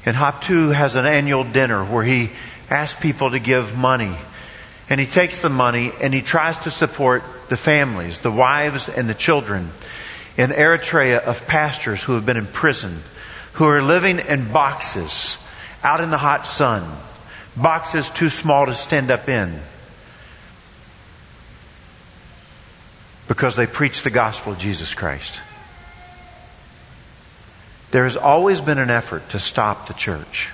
And 0.05 0.15
Haptu 0.15 0.73
has 0.73 0.95
an 0.95 1.05
annual 1.05 1.43
dinner 1.43 1.83
where 1.83 2.03
he 2.03 2.29
asks 2.69 2.99
people 2.99 3.31
to 3.31 3.39
give 3.39 3.77
money. 3.77 4.15
And 4.89 4.99
he 4.99 5.05
takes 5.05 5.39
the 5.39 5.49
money 5.49 5.91
and 6.01 6.13
he 6.13 6.21
tries 6.21 6.57
to 6.59 6.71
support 6.71 7.23
the 7.49 7.57
families, 7.57 8.19
the 8.19 8.31
wives 8.31 8.89
and 8.89 9.09
the 9.09 9.13
children 9.13 9.69
in 10.37 10.51
Eritrea 10.51 11.19
of 11.19 11.47
pastors 11.47 12.01
who 12.03 12.13
have 12.13 12.25
been 12.25 12.37
in 12.37 12.45
prison, 12.45 12.97
who 13.53 13.65
are 13.65 13.81
living 13.81 14.19
in 14.19 14.51
boxes 14.51 15.37
out 15.83 16.01
in 16.01 16.09
the 16.09 16.17
hot 16.17 16.47
sun, 16.47 16.83
boxes 17.57 18.09
too 18.09 18.29
small 18.29 18.65
to 18.65 18.73
stand 18.73 19.11
up 19.11 19.27
in. 19.27 19.59
Because 23.27 23.55
they 23.55 23.67
preach 23.67 24.03
the 24.03 24.09
gospel 24.09 24.53
of 24.53 24.59
Jesus 24.59 24.93
Christ. 24.93 25.39
There 27.91 28.03
has 28.05 28.17
always 28.17 28.61
been 28.61 28.79
an 28.79 28.89
effort 28.89 29.29
to 29.29 29.39
stop 29.39 29.87
the 29.87 29.93
church. 29.93 30.49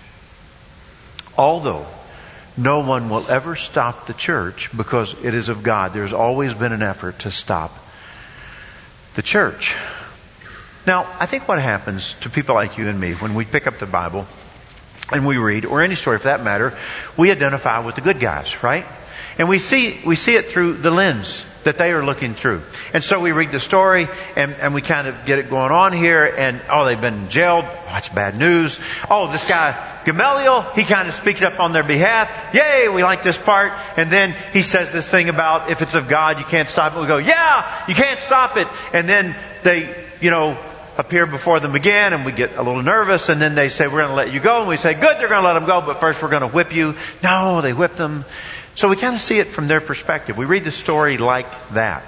Although 1.37 1.85
no 2.57 2.79
one 2.79 3.09
will 3.09 3.29
ever 3.29 3.55
stop 3.55 4.07
the 4.07 4.13
church 4.13 4.75
because 4.75 5.13
it 5.23 5.35
is 5.35 5.47
of 5.47 5.61
God, 5.61 5.93
there's 5.93 6.13
always 6.13 6.55
been 6.55 6.73
an 6.73 6.81
effort 6.81 7.19
to 7.19 7.31
stop 7.31 7.71
the 9.13 9.21
church. 9.21 9.75
Now, 10.87 11.05
I 11.19 11.27
think 11.27 11.47
what 11.47 11.61
happens 11.61 12.15
to 12.21 12.29
people 12.29 12.55
like 12.55 12.77
you 12.77 12.87
and 12.87 12.99
me 12.99 13.13
when 13.13 13.35
we 13.35 13.45
pick 13.45 13.67
up 13.67 13.77
the 13.77 13.85
Bible 13.85 14.25
and 15.11 15.27
we 15.27 15.37
read, 15.37 15.65
or 15.65 15.81
any 15.83 15.95
story 15.95 16.17
for 16.17 16.25
that 16.25 16.43
matter, 16.43 16.75
we 17.15 17.29
identify 17.29 17.79
with 17.79 17.95
the 17.95 18.01
good 18.01 18.19
guys, 18.19 18.63
right? 18.63 18.85
And 19.37 19.47
we 19.47 19.59
see, 19.59 19.99
we 20.05 20.15
see 20.15 20.35
it 20.35 20.47
through 20.47 20.73
the 20.73 20.91
lens 20.91 21.45
that 21.67 21.77
they 21.77 21.91
are 21.91 22.03
looking 22.03 22.33
through. 22.33 22.61
And 22.93 23.03
so 23.03 23.19
we 23.19 23.33
read 23.33 23.51
the 23.51 23.59
story 23.59 24.07
and, 24.37 24.53
and 24.53 24.73
we 24.73 24.81
kind 24.81 25.05
of 25.05 25.25
get 25.25 25.37
it 25.37 25.49
going 25.49 25.73
on 25.73 25.91
here 25.91 26.23
and, 26.37 26.61
oh, 26.71 26.85
they've 26.85 26.99
been 26.99 27.27
jailed. 27.27 27.65
Oh, 27.67 27.85
that's 27.89 28.07
bad 28.07 28.37
news. 28.37 28.79
Oh, 29.09 29.29
this 29.29 29.43
guy, 29.43 29.75
Gamaliel, 30.05 30.61
he 30.75 30.85
kind 30.85 31.09
of 31.09 31.13
speaks 31.13 31.41
up 31.41 31.59
on 31.59 31.73
their 31.73 31.83
behalf. 31.83 32.31
Yay, 32.53 32.87
we 32.87 33.03
like 33.03 33.21
this 33.21 33.37
part. 33.37 33.73
And 33.97 34.09
then 34.09 34.33
he 34.53 34.61
says 34.61 34.93
this 34.93 35.09
thing 35.09 35.27
about 35.27 35.69
if 35.69 35.81
it's 35.81 35.93
of 35.93 36.07
God, 36.07 36.39
you 36.39 36.45
can't 36.45 36.69
stop 36.69 36.95
it. 36.95 37.01
We 37.01 37.05
go, 37.05 37.17
yeah, 37.17 37.85
you 37.85 37.95
can't 37.95 38.21
stop 38.21 38.55
it. 38.55 38.69
And 38.93 39.09
then 39.09 39.35
they, 39.63 39.93
you 40.21 40.31
know, 40.31 40.57
appear 40.97 41.25
before 41.25 41.59
them 41.59 41.75
again 41.75 42.13
and 42.13 42.25
we 42.25 42.31
get 42.31 42.55
a 42.55 42.63
little 42.63 42.81
nervous 42.81 43.27
and 43.27 43.41
then 43.41 43.55
they 43.55 43.67
say, 43.67 43.87
we're 43.87 43.99
going 43.99 44.09
to 44.09 44.15
let 44.15 44.31
you 44.31 44.39
go. 44.39 44.61
And 44.61 44.69
we 44.69 44.77
say, 44.77 44.93
good, 44.93 45.17
they're 45.17 45.27
going 45.27 45.41
to 45.41 45.47
let 45.47 45.53
them 45.53 45.65
go, 45.65 45.81
but 45.81 45.99
first 45.99 46.21
we're 46.21 46.29
going 46.29 46.41
to 46.43 46.47
whip 46.47 46.73
you. 46.73 46.95
No, 47.21 47.59
they 47.59 47.73
whip 47.73 47.97
them. 47.97 48.23
So 48.77 48.87
we 48.89 48.95
kind 48.95 49.15
of 49.15 49.21
see 49.21 49.39
it 49.39 49.47
from 49.47 49.67
their 49.67 49.81
perspective. 49.81 50.37
We 50.37 50.45
read 50.45 50.63
the 50.63 50.69
story 50.69 51.17
like 51.17 51.47
that. 51.69 52.03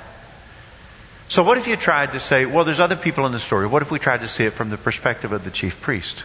So 1.28 1.42
what 1.44 1.58
if 1.58 1.68
you 1.68 1.76
tried 1.76 2.12
to 2.12 2.20
say, 2.20 2.46
well, 2.46 2.64
there's 2.64 2.80
other 2.80 2.96
people 2.96 3.26
in 3.26 3.32
the 3.32 3.40
story. 3.40 3.66
What 3.66 3.82
if 3.82 3.90
we 3.90 3.98
tried 3.98 4.22
to 4.22 4.28
see 4.28 4.46
it 4.46 4.54
from 4.54 4.70
the 4.70 4.78
perspective 4.78 5.32
of 5.32 5.44
the 5.44 5.50
chief 5.50 5.82
priest 5.82 6.24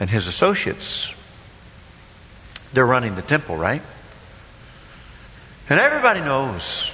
and 0.00 0.10
his 0.10 0.26
associates? 0.26 1.14
They're 2.72 2.84
running 2.84 3.14
the 3.14 3.22
temple, 3.22 3.56
right? 3.56 3.80
And 5.70 5.78
everybody 5.78 6.20
knows 6.20 6.90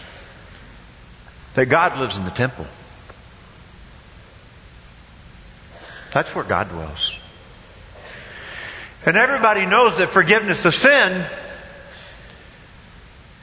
that 1.55 1.65
God 1.65 1.99
lives 1.99 2.19
in 2.19 2.27
the 2.27 2.31
temple. 2.31 2.67
That's 6.13 6.35
where 6.35 6.45
God 6.45 6.69
dwells. 6.69 7.19
And 9.07 9.17
everybody 9.17 9.65
knows 9.65 9.97
that 9.97 10.11
forgiveness 10.11 10.67
of 10.67 10.75
sin 10.75 11.25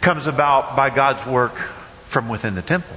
comes 0.02 0.28
about 0.28 0.76
by 0.76 0.90
God's 0.90 1.26
work 1.26 1.56
from 1.56 2.30
within 2.30 2.56
the 2.56 2.62
temple. 2.62 2.96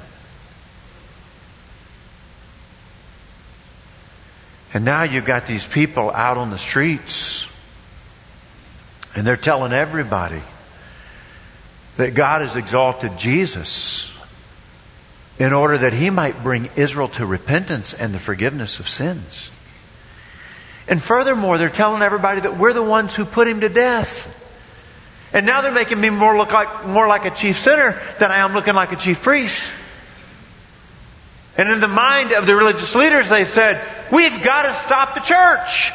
And 4.73 4.85
now 4.85 5.02
you've 5.02 5.25
got 5.25 5.47
these 5.47 5.66
people 5.66 6.11
out 6.11 6.37
on 6.37 6.50
the 6.50 6.59
streets, 6.59 7.49
and 9.16 9.26
they're 9.26 9.37
telling 9.37 9.73
everybody 9.73 10.42
that 11.97 12.14
God 12.14 12.40
has 12.42 12.54
exalted 12.54 13.19
Jesus 13.19 14.16
in 15.38 15.52
order 15.52 15.78
that 15.78 15.92
he 15.92 16.11
might 16.11 16.42
bring 16.42 16.71
Israel 16.76 17.09
to 17.09 17.26
repentance 17.26 17.92
and 17.95 18.14
the 18.14 18.19
forgiveness 18.19 18.78
of 18.78 18.88
sins. 18.88 19.50
And 20.87 21.02
furthermore, 21.02 21.59
they're 21.59 21.69
telling 21.69 22.02
everybody 22.02 22.42
that 22.42 22.57
we're 22.57 22.73
the 22.73 22.83
ones 22.83 23.14
who 23.14 23.25
put 23.25 23.49
him 23.49 23.61
to 23.61 23.69
death. 23.69 24.37
And 25.33 25.47
now 25.47 25.61
they're 25.61 25.71
making 25.71 26.01
me 26.01 26.11
more 26.11 26.37
look 26.37 26.53
like 26.53 26.87
more 26.87 27.07
like 27.07 27.25
a 27.25 27.31
chief 27.31 27.59
sinner 27.59 28.01
than 28.19 28.33
I 28.33 28.39
am 28.39 28.53
looking 28.53 28.75
like 28.75 28.93
a 28.93 28.97
chief 28.97 29.23
priest. 29.23 29.71
And 31.57 31.71
in 31.71 31.81
the 31.81 31.89
mind 31.89 32.33
of 32.33 32.47
the 32.47 32.57
religious 32.57 32.95
leaders, 32.95 33.29
they 33.29 33.45
said, 33.45 33.81
We've 34.11 34.43
got 34.43 34.63
to 34.63 34.73
stop 34.73 35.15
the 35.15 35.21
church. 35.21 35.93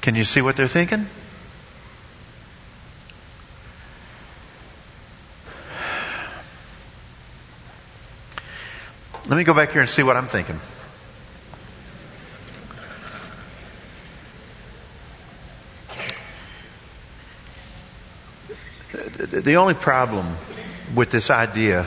Can 0.00 0.14
you 0.14 0.24
see 0.24 0.40
what 0.40 0.56
they're 0.56 0.68
thinking? 0.68 1.06
Let 9.28 9.36
me 9.36 9.44
go 9.44 9.52
back 9.52 9.72
here 9.72 9.82
and 9.82 9.90
see 9.90 10.02
what 10.02 10.16
I'm 10.16 10.28
thinking. 10.28 10.58
The 19.30 19.56
only 19.56 19.74
problem 19.74 20.26
with 20.94 21.10
this 21.10 21.28
idea 21.28 21.86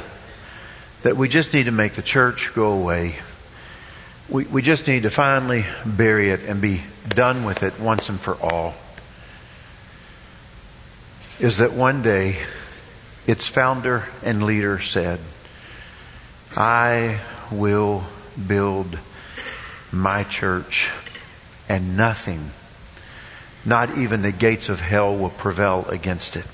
that 1.01 1.17
we 1.17 1.27
just 1.27 1.55
need 1.55 1.65
to 1.65 1.71
make 1.71 1.93
the 1.93 2.03
church 2.03 2.51
go 2.53 2.73
away, 2.73 3.15
we, 4.29 4.45
we 4.45 4.61
just 4.61 4.85
need 4.85 5.03
to 5.03 5.09
finally 5.09 5.65
bury 5.83 6.29
it 6.29 6.41
and 6.43 6.61
be 6.61 6.83
done 7.09 7.43
with 7.43 7.63
it 7.63 7.79
once 7.79 8.09
and 8.09 8.19
for 8.19 8.35
all, 8.35 8.75
is 11.39 11.57
that 11.57 11.73
one 11.73 12.03
day 12.03 12.37
its 13.25 13.47
founder 13.47 14.05
and 14.23 14.43
leader 14.43 14.79
said, 14.79 15.19
I 16.55 17.21
will 17.51 18.03
build 18.47 18.99
my 19.91 20.25
church, 20.25 20.89
and 21.67 21.97
nothing, 21.97 22.51
not 23.65 23.97
even 23.97 24.21
the 24.21 24.31
gates 24.31 24.69
of 24.69 24.79
hell, 24.79 25.17
will 25.17 25.29
prevail 25.29 25.87
against 25.89 26.35
it. 26.35 26.45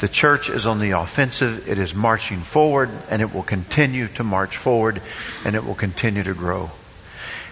The 0.00 0.08
church 0.08 0.48
is 0.48 0.66
on 0.66 0.78
the 0.78 0.92
offensive. 0.92 1.68
It 1.68 1.78
is 1.78 1.94
marching 1.94 2.40
forward, 2.40 2.90
and 3.10 3.20
it 3.20 3.34
will 3.34 3.42
continue 3.42 4.08
to 4.08 4.24
march 4.24 4.56
forward, 4.56 5.02
and 5.44 5.56
it 5.56 5.64
will 5.64 5.74
continue 5.74 6.22
to 6.22 6.34
grow. 6.34 6.70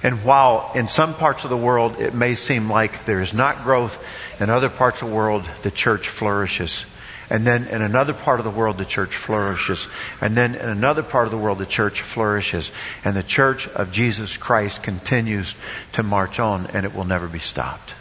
And 0.02 0.24
while 0.24 0.70
in 0.74 0.88
some 0.88 1.14
parts 1.14 1.44
of 1.44 1.50
the 1.50 1.56
world 1.56 1.98
it 1.98 2.14
may 2.14 2.34
seem 2.34 2.70
like 2.70 3.04
there 3.06 3.20
is 3.20 3.34
not 3.34 3.64
growth, 3.64 4.00
in 4.40 4.50
other 4.50 4.68
parts 4.68 5.02
of 5.02 5.08
the 5.08 5.14
world 5.14 5.44
the 5.62 5.70
church 5.70 6.08
flourishes. 6.08 6.84
And 7.28 7.44
then 7.44 7.64
in 7.64 7.82
another 7.82 8.14
part 8.14 8.38
of 8.38 8.44
the 8.44 8.50
world, 8.50 8.78
the 8.78 8.84
church 8.84 9.16
flourishes. 9.16 9.88
And 10.20 10.36
then 10.36 10.54
in 10.54 10.68
another 10.68 11.02
part 11.02 11.24
of 11.24 11.32
the 11.32 11.38
world, 11.38 11.58
the 11.58 11.66
church 11.66 12.00
flourishes. 12.02 12.70
And 13.04 13.16
the 13.16 13.22
church 13.24 13.66
of 13.66 13.90
Jesus 13.90 14.36
Christ 14.36 14.84
continues 14.84 15.56
to 15.94 16.04
march 16.04 16.38
on, 16.38 16.68
and 16.68 16.86
it 16.86 16.94
will 16.94 17.04
never 17.04 17.26
be 17.26 17.40
stopped. 17.40 17.94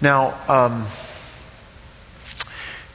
Now, 0.00 0.34
um, 0.48 0.86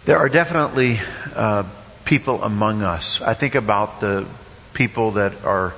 there 0.05 0.17
are 0.17 0.29
definitely 0.29 0.99
uh, 1.35 1.63
people 2.05 2.43
among 2.43 2.81
us. 2.81 3.21
I 3.21 3.33
think 3.33 3.55
about 3.55 4.01
the 4.01 4.25
people 4.73 5.11
that 5.11 5.43
are 5.43 5.73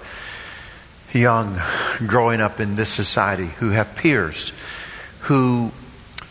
young, 1.13 1.59
growing 2.05 2.41
up 2.41 2.59
in 2.59 2.75
this 2.75 2.89
society, 2.89 3.47
who 3.47 3.69
have 3.71 3.95
peers, 3.95 4.53
who 5.21 5.71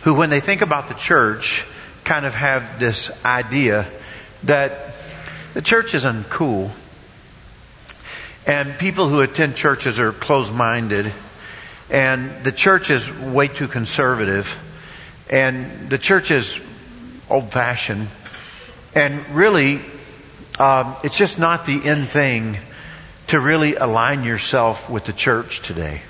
who, 0.02 0.14
when 0.14 0.30
they 0.30 0.40
think 0.40 0.62
about 0.62 0.88
the 0.88 0.94
church, 0.94 1.64
kind 2.04 2.24
of 2.24 2.34
have 2.34 2.80
this 2.80 3.10
idea 3.24 3.86
that 4.44 4.94
the 5.52 5.60
church 5.62 5.94
is 5.94 6.04
uncool. 6.04 6.70
And 8.46 8.78
people 8.78 9.08
who 9.08 9.20
attend 9.20 9.56
churches 9.56 9.98
are 9.98 10.12
closed 10.12 10.54
minded. 10.54 11.12
And 11.90 12.42
the 12.44 12.52
church 12.52 12.90
is 12.90 13.10
way 13.12 13.48
too 13.48 13.68
conservative. 13.68 14.58
And 15.28 15.90
the 15.90 15.98
church 15.98 16.30
is 16.30 16.58
old 17.30 17.52
fashioned. 17.52 18.08
And 18.94 19.26
really, 19.30 19.80
um, 20.58 20.96
it's 21.04 21.16
just 21.16 21.38
not 21.38 21.64
the 21.64 21.82
end 21.84 22.08
thing 22.08 22.58
to 23.28 23.38
really 23.38 23.76
align 23.76 24.24
yourself 24.24 24.90
with 24.90 25.04
the 25.04 25.12
church 25.12 25.60
today. 25.60 26.02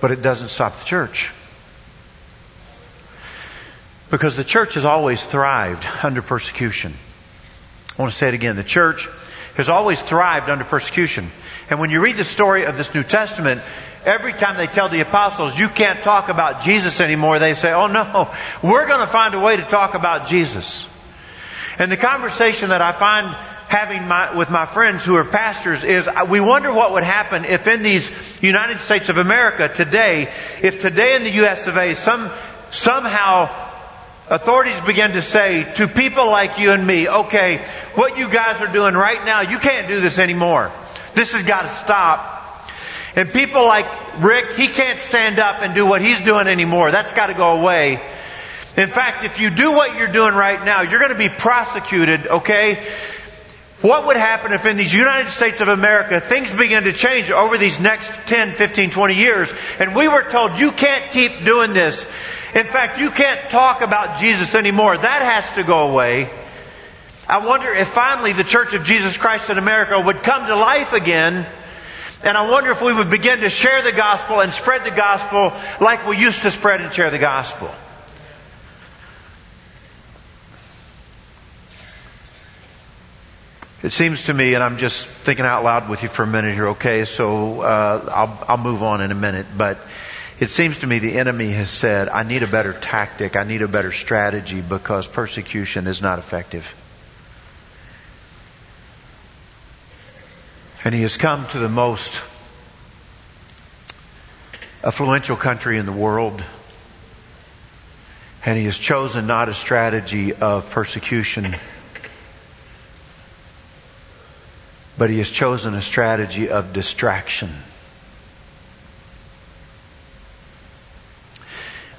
But 0.00 0.10
it 0.10 0.22
doesn't 0.22 0.48
stop 0.48 0.78
the 0.78 0.84
church. 0.84 1.32
Because 4.10 4.36
the 4.36 4.44
church 4.44 4.74
has 4.74 4.84
always 4.84 5.24
thrived 5.24 5.86
under 6.02 6.22
persecution. 6.22 6.92
I 7.98 8.02
want 8.02 8.12
to 8.12 8.16
say 8.16 8.28
it 8.28 8.34
again. 8.34 8.56
The 8.56 8.62
church 8.62 9.08
has 9.56 9.68
always 9.70 10.02
thrived 10.02 10.50
under 10.50 10.64
persecution. 10.64 11.30
And 11.70 11.80
when 11.80 11.90
you 11.90 12.00
read 12.00 12.16
the 12.16 12.24
story 12.24 12.64
of 12.64 12.76
this 12.76 12.94
New 12.94 13.02
Testament, 13.02 13.62
every 14.06 14.32
time 14.32 14.56
they 14.56 14.66
tell 14.66 14.88
the 14.88 15.00
apostles, 15.00 15.58
you 15.58 15.68
can't 15.68 15.98
talk 16.00 16.28
about 16.28 16.62
Jesus 16.62 17.00
anymore, 17.00 17.38
they 17.38 17.54
say, 17.54 17.72
oh 17.72 17.88
no, 17.88 18.32
we're 18.62 18.86
going 18.86 19.00
to 19.00 19.06
find 19.06 19.34
a 19.34 19.40
way 19.40 19.56
to 19.56 19.62
talk 19.64 19.94
about 19.94 20.28
Jesus. 20.28 20.88
And 21.78 21.92
the 21.92 21.96
conversation 21.96 22.70
that 22.70 22.80
I 22.80 22.92
find 22.92 23.26
having 23.68 24.06
my, 24.06 24.36
with 24.36 24.48
my 24.48 24.64
friends 24.64 25.04
who 25.04 25.16
are 25.16 25.24
pastors 25.24 25.82
is 25.82 26.08
we 26.28 26.40
wonder 26.40 26.72
what 26.72 26.92
would 26.92 27.02
happen 27.02 27.44
if 27.44 27.66
in 27.66 27.82
these 27.82 28.10
United 28.40 28.78
States 28.78 29.08
of 29.08 29.18
America 29.18 29.68
today, 29.68 30.28
if 30.62 30.80
today 30.80 31.16
in 31.16 31.24
the 31.24 31.44
US 31.44 31.66
of 31.66 31.76
A, 31.76 31.94
some, 31.94 32.30
somehow 32.70 33.50
authorities 34.30 34.78
begin 34.80 35.12
to 35.12 35.22
say 35.22 35.64
to 35.74 35.88
people 35.88 36.26
like 36.26 36.58
you 36.58 36.70
and 36.70 36.86
me, 36.86 37.08
okay, 37.08 37.58
what 37.94 38.16
you 38.16 38.28
guys 38.28 38.62
are 38.62 38.72
doing 38.72 38.94
right 38.94 39.24
now, 39.24 39.40
you 39.40 39.58
can't 39.58 39.88
do 39.88 40.00
this 40.00 40.18
anymore. 40.18 40.70
This 41.14 41.32
has 41.32 41.42
got 41.42 41.62
to 41.62 41.68
stop. 41.68 42.35
And 43.16 43.32
people 43.32 43.64
like 43.64 43.86
Rick, 44.20 44.52
he 44.56 44.68
can't 44.68 44.98
stand 44.98 45.38
up 45.38 45.62
and 45.62 45.74
do 45.74 45.86
what 45.86 46.02
he's 46.02 46.20
doing 46.20 46.46
anymore. 46.46 46.90
That's 46.90 47.12
got 47.12 47.28
to 47.28 47.34
go 47.34 47.58
away. 47.58 47.94
In 48.76 48.88
fact, 48.88 49.24
if 49.24 49.40
you 49.40 49.48
do 49.48 49.72
what 49.72 49.96
you're 49.96 50.12
doing 50.12 50.34
right 50.34 50.62
now, 50.62 50.82
you're 50.82 51.00
going 51.00 51.12
to 51.12 51.18
be 51.18 51.30
prosecuted, 51.30 52.26
okay? 52.26 52.86
What 53.80 54.06
would 54.06 54.16
happen 54.16 54.52
if 54.52 54.66
in 54.66 54.76
these 54.76 54.92
United 54.92 55.30
States 55.30 55.60
of 55.60 55.68
America 55.68 56.20
things 56.20 56.52
begin 56.52 56.84
to 56.84 56.92
change 56.92 57.30
over 57.30 57.58
these 57.58 57.78
next 57.78 58.10
10, 58.26 58.52
15, 58.52 58.90
20 58.90 59.14
years 59.14 59.52
and 59.78 59.94
we 59.94 60.08
were 60.08 60.22
told 60.30 60.58
you 60.58 60.72
can't 60.72 61.04
keep 61.12 61.44
doing 61.44 61.74
this. 61.74 62.04
In 62.54 62.64
fact, 62.64 62.98
you 62.98 63.10
can't 63.10 63.38
talk 63.50 63.82
about 63.82 64.18
Jesus 64.18 64.54
anymore. 64.54 64.96
That 64.96 65.22
has 65.22 65.56
to 65.56 65.62
go 65.62 65.90
away. 65.90 66.30
I 67.28 67.46
wonder 67.46 67.72
if 67.72 67.88
finally 67.88 68.32
the 68.32 68.44
Church 68.44 68.72
of 68.72 68.84
Jesus 68.84 69.18
Christ 69.18 69.50
in 69.50 69.58
America 69.58 70.00
would 70.00 70.22
come 70.22 70.46
to 70.46 70.56
life 70.56 70.92
again. 70.92 71.46
And 72.26 72.36
I 72.36 72.50
wonder 72.50 72.72
if 72.72 72.82
we 72.82 72.92
would 72.92 73.08
begin 73.08 73.38
to 73.40 73.50
share 73.50 73.82
the 73.82 73.92
gospel 73.92 74.40
and 74.40 74.52
spread 74.52 74.82
the 74.82 74.90
gospel 74.90 75.52
like 75.80 76.08
we 76.08 76.16
used 76.16 76.42
to 76.42 76.50
spread 76.50 76.80
and 76.80 76.92
share 76.92 77.08
the 77.08 77.20
gospel. 77.20 77.70
It 83.84 83.92
seems 83.92 84.24
to 84.24 84.34
me, 84.34 84.54
and 84.54 84.64
I'm 84.64 84.76
just 84.76 85.06
thinking 85.06 85.44
out 85.44 85.62
loud 85.62 85.88
with 85.88 86.02
you 86.02 86.08
for 86.08 86.24
a 86.24 86.26
minute 86.26 86.54
here, 86.54 86.70
okay? 86.70 87.04
So 87.04 87.60
uh, 87.60 88.10
I'll, 88.12 88.44
I'll 88.48 88.64
move 88.64 88.82
on 88.82 89.00
in 89.00 89.12
a 89.12 89.14
minute. 89.14 89.46
But 89.56 89.78
it 90.40 90.50
seems 90.50 90.78
to 90.78 90.88
me 90.88 90.98
the 90.98 91.18
enemy 91.18 91.50
has 91.52 91.70
said, 91.70 92.08
I 92.08 92.24
need 92.24 92.42
a 92.42 92.48
better 92.48 92.72
tactic, 92.72 93.36
I 93.36 93.44
need 93.44 93.62
a 93.62 93.68
better 93.68 93.92
strategy 93.92 94.62
because 94.62 95.06
persecution 95.06 95.86
is 95.86 96.02
not 96.02 96.18
effective. 96.18 96.74
And 100.86 100.94
he 100.94 101.02
has 101.02 101.16
come 101.16 101.44
to 101.48 101.58
the 101.58 101.68
most 101.68 102.22
affluential 104.82 105.36
country 105.36 105.78
in 105.78 105.84
the 105.84 105.90
world. 105.90 106.40
And 108.44 108.56
he 108.56 108.66
has 108.66 108.78
chosen 108.78 109.26
not 109.26 109.48
a 109.48 109.54
strategy 109.54 110.32
of 110.32 110.70
persecution 110.70 111.56
but 114.98 115.10
he 115.10 115.18
has 115.18 115.28
chosen 115.30 115.74
a 115.74 115.82
strategy 115.82 116.48
of 116.48 116.72
distraction. 116.72 117.50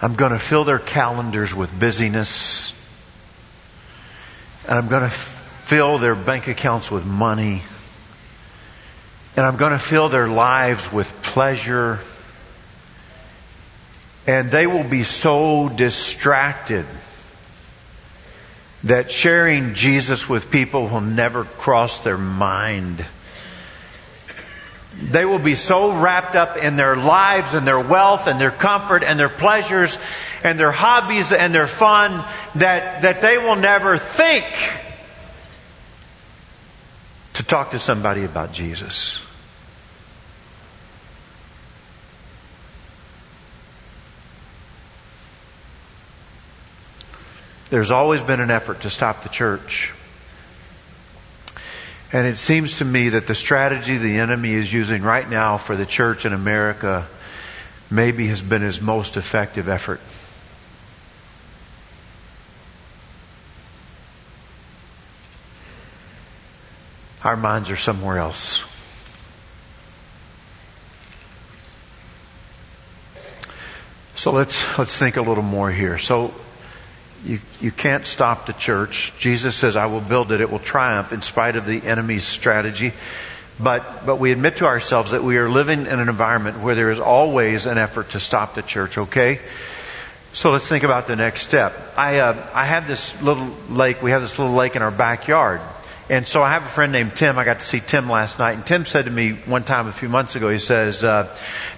I'm 0.02 0.16
going 0.16 0.32
to 0.32 0.40
fill 0.40 0.64
their 0.64 0.80
calendars 0.80 1.54
with 1.54 1.78
busyness, 1.78 2.74
and 4.68 4.80
I'm 4.80 4.88
going 4.88 5.04
to 5.04 5.10
fill 5.10 5.98
their 5.98 6.16
bank 6.16 6.48
accounts 6.48 6.90
with 6.90 7.06
money, 7.06 7.62
and 9.38 9.46
I'm 9.46 9.56
going 9.56 9.72
to 9.72 9.80
fill 9.80 10.10
their 10.10 10.28
lives 10.28 10.92
with 10.92 11.08
pleasure. 11.22 12.00
And 14.26 14.50
they 14.50 14.66
will 14.66 14.84
be 14.84 15.04
so 15.04 15.70
distracted 15.70 16.88
that 18.84 19.12
sharing 19.12 19.76
Jesus 19.76 20.28
with 20.28 20.50
people 20.50 20.88
will 20.88 21.02
never 21.02 21.44
cross 21.44 22.00
their 22.00 22.18
mind. 22.18 23.06
They 25.00 25.24
will 25.24 25.40
be 25.40 25.54
so 25.54 25.96
wrapped 25.96 26.36
up 26.36 26.58
in 26.58 26.76
their 26.76 26.96
lives 26.96 27.54
and 27.54 27.68
their 27.68 27.80
wealth 27.80 28.26
and 28.26 28.42
their 28.42 28.50
comfort 28.50 29.04
and 29.04 29.20
their 29.20 29.30
pleasures 29.30 30.00
and 30.44 30.60
their 30.60 30.72
hobbies 30.72 31.32
and 31.32 31.54
their 31.54 31.68
fun 31.68 32.26
that, 32.56 33.04
that 33.04 33.22
they 33.22 33.38
will 33.38 33.56
never 33.56 34.00
think 34.00 34.46
to 37.36 37.44
talk 37.44 37.70
to 37.72 37.80
somebody 37.80 38.24
about 38.24 38.52
Jesus. 38.52 39.27
There's 47.70 47.92
always 47.92 48.22
been 48.22 48.40
an 48.40 48.50
effort 48.50 48.82
to 48.82 48.90
stop 48.90 49.24
the 49.24 49.30
church. 49.30 49.94
And 52.14 52.26
it 52.26 52.38
seems 52.38 52.78
to 52.78 52.86
me 52.86 53.10
that 53.10 53.28
the 53.28 53.36
strategy 53.36 53.98
the 53.98 54.20
enemy 54.20 54.54
is 54.54 54.72
using 54.72 55.04
right 55.04 55.30
now 55.30 55.58
for 55.58 55.76
the 55.76 55.86
church 55.86 56.26
in 56.26 56.32
America 56.32 57.06
maybe 57.92 58.28
has 58.28 58.42
been 58.42 58.62
his 58.62 58.82
most 58.82 59.18
effective 59.18 59.68
effort. 59.68 60.00
Our 67.26 67.36
minds 67.36 67.70
are 67.70 67.76
somewhere 67.76 68.20
else. 68.20 68.64
So 74.16 74.32
let's 74.32 74.78
let's 74.80 74.98
think 74.98 75.18
a 75.18 75.22
little 75.22 75.44
more 75.44 75.70
here. 75.70 75.98
So 75.98 76.34
you, 77.28 77.40
you 77.60 77.72
can't 77.72 78.08
stop 78.08 78.46
the 78.46 78.54
church. 78.54 79.14
Jesus 79.20 79.56
says, 79.56 79.76
I 79.76 79.88
will 79.88 80.02
build 80.02 80.32
it. 80.32 80.40
It 80.40 80.50
will 80.50 80.60
triumph 80.60 81.12
in 81.12 81.22
spite 81.22 81.56
of 81.56 81.66
the 81.66 81.84
enemy's 81.84 82.24
strategy. 82.24 82.94
But, 83.60 84.06
but 84.06 84.18
we 84.18 84.32
admit 84.32 84.58
to 84.58 84.66
ourselves 84.66 85.12
that 85.12 85.24
we 85.24 85.38
are 85.38 85.50
living 85.50 85.82
in 85.82 86.00
an 86.00 86.10
environment 86.10 86.62
where 86.62 86.76
there 86.76 86.92
is 86.92 87.00
always 87.00 87.66
an 87.66 87.78
effort 87.78 88.12
to 88.12 88.20
stop 88.20 88.56
the 88.56 88.62
church, 88.62 88.98
okay? 88.98 89.40
So 90.34 90.52
let's 90.52 90.68
think 90.68 90.84
about 90.84 91.08
the 91.08 91.16
next 91.16 91.42
step. 91.42 91.74
I, 91.98 92.20
uh, 92.20 92.50
I 92.54 92.66
have 92.66 92.88
this 92.88 93.20
little 93.22 93.50
lake, 93.70 94.02
we 94.02 94.12
have 94.12 94.22
this 94.22 94.38
little 94.38 94.54
lake 94.54 94.76
in 94.76 94.82
our 94.82 94.92
backyard. 94.92 95.62
And 96.10 96.26
so 96.26 96.42
I 96.42 96.52
have 96.52 96.64
a 96.64 96.70
friend 96.70 96.94
named 96.94 97.18
Tim. 97.18 97.38
I 97.38 97.44
got 97.44 97.60
to 97.60 97.66
see 97.66 97.82
Tim 97.82 98.10
last 98.10 98.40
night. 98.40 98.54
And 98.54 98.66
Tim 98.66 98.86
said 98.86 99.06
to 99.06 99.12
me 99.12 99.34
one 99.34 99.64
time 99.64 99.88
a 99.88 99.92
few 99.92 100.08
months 100.08 100.38
ago, 100.38 100.50
he 100.50 100.60
says, 100.60 101.04
uh, 101.04 101.28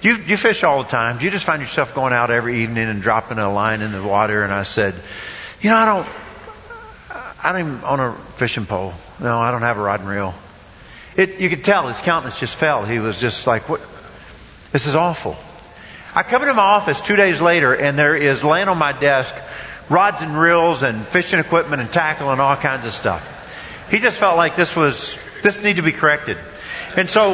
do, 0.02 0.10
you, 0.10 0.18
do 0.18 0.24
you 0.24 0.38
fish 0.38 0.64
all 0.64 0.84
the 0.84 0.90
time? 0.90 1.18
Do 1.18 1.26
you 1.26 1.32
just 1.32 1.46
find 1.46 1.62
yourself 1.62 1.96
going 1.96 2.14
out 2.14 2.30
every 2.30 2.62
evening 2.62 2.90
and 2.90 3.02
dropping 3.02 3.40
a 3.40 3.52
line 3.52 3.82
in 3.82 3.92
the 3.92 4.04
water? 4.04 4.44
And 4.44 4.54
I 4.54 4.64
said, 4.64 4.94
you 5.62 5.70
know, 5.70 5.78
I 5.78 5.86
don't, 5.86 6.08
I 7.44 7.52
don't 7.52 7.62
even 7.62 7.84
own 7.84 8.00
a 8.00 8.14
fishing 8.36 8.66
pole. 8.66 8.94
No, 9.20 9.40
I 9.40 9.52
don't 9.52 9.62
have 9.62 9.78
a 9.78 9.82
rod 9.82 10.00
and 10.00 10.10
reel. 10.10 10.34
It, 11.16 11.40
you 11.40 11.50
could 11.50 11.66
tell 11.66 11.88
his 11.88 12.02
countenance 12.02 12.40
just 12.40 12.56
fell. 12.56 12.86
He 12.86 13.00
was 13.00 13.20
just 13.20 13.46
like, 13.46 13.68
what? 13.68 13.82
This 14.72 14.86
is 14.86 14.96
awful. 14.96 15.36
I 16.16 16.24
come 16.24 16.42
into 16.42 16.54
my 16.54 16.64
office 16.64 17.02
two 17.02 17.16
days 17.16 17.42
later 17.42 17.74
and 17.74 17.98
there 17.98 18.16
is 18.16 18.44
laying 18.44 18.68
on 18.68 18.78
my 18.78 18.94
desk 18.94 19.36
rods 19.90 20.22
and 20.22 20.38
reels 20.40 20.84
and 20.84 21.06
fishing 21.06 21.40
equipment 21.40 21.82
and 21.82 21.92
tackle 21.92 22.32
and 22.32 22.40
all 22.40 22.56
kinds 22.56 22.86
of 22.86 22.94
stuff. 22.94 23.88
He 23.92 24.00
just 24.00 24.18
felt 24.18 24.38
like 24.38 24.56
this 24.56 24.76
was, 24.76 25.18
this 25.42 25.58
needed 25.62 25.78
to 25.78 25.82
be 25.82 25.92
corrected. 25.92 26.38
And 26.96 27.10
so 27.10 27.32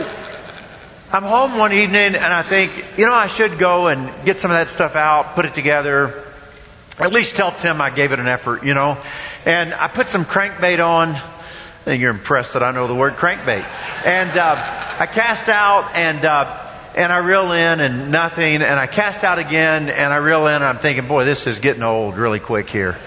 I'm 1.12 1.24
home 1.24 1.58
one 1.58 1.74
evening 1.74 2.16
and 2.16 2.18
I 2.18 2.42
think, 2.42 2.98
you 2.98 3.06
know, 3.06 3.14
I 3.14 3.28
should 3.28 3.60
go 3.60 3.88
and 3.88 4.10
get 4.26 4.40
some 4.40 4.52
of 4.52 4.56
that 4.58 4.70
stuff 4.70 4.96
out, 4.96 5.36
put 5.36 5.46
it 5.46 5.54
together, 5.54 6.25
at 7.00 7.12
least 7.12 7.36
tell 7.36 7.52
Tim 7.52 7.82
I 7.82 7.90
gave 7.90 8.12
it 8.14 8.20
an 8.20 8.28
effort, 8.28 8.64
you 8.64 8.74
know. 8.74 8.98
And 9.46 9.74
I 9.74 9.88
put 9.88 10.08
some 10.08 10.26
crankbait 10.26 10.86
on. 10.86 11.10
I 11.10 11.20
think 11.84 12.02
you're 12.02 12.12
impressed 12.12 12.54
that 12.54 12.64
I 12.64 12.72
know 12.72 12.88
the 12.88 12.96
word 12.96 13.14
crankbait. 13.14 13.66
And 14.06 14.38
uh, 14.38 14.56
I 15.00 15.06
cast 15.06 15.50
out 15.50 15.94
and 15.94 16.24
uh, 16.26 16.62
and 16.96 17.12
I 17.12 17.18
reel 17.18 17.52
in 17.52 17.82
and 17.82 18.12
nothing. 18.12 18.62
And 18.62 18.80
I 18.80 18.88
cast 18.88 19.24
out 19.24 19.40
again 19.40 19.90
and 19.90 20.14
I 20.14 20.18
reel 20.18 20.48
in. 20.48 20.56
And 20.56 20.64
I'm 20.64 20.78
thinking, 20.78 21.08
boy, 21.08 21.26
this 21.26 21.48
is 21.48 21.60
getting 21.60 21.84
old 21.84 22.18
really 22.18 22.40
quick 22.40 22.70
here. 22.70 22.98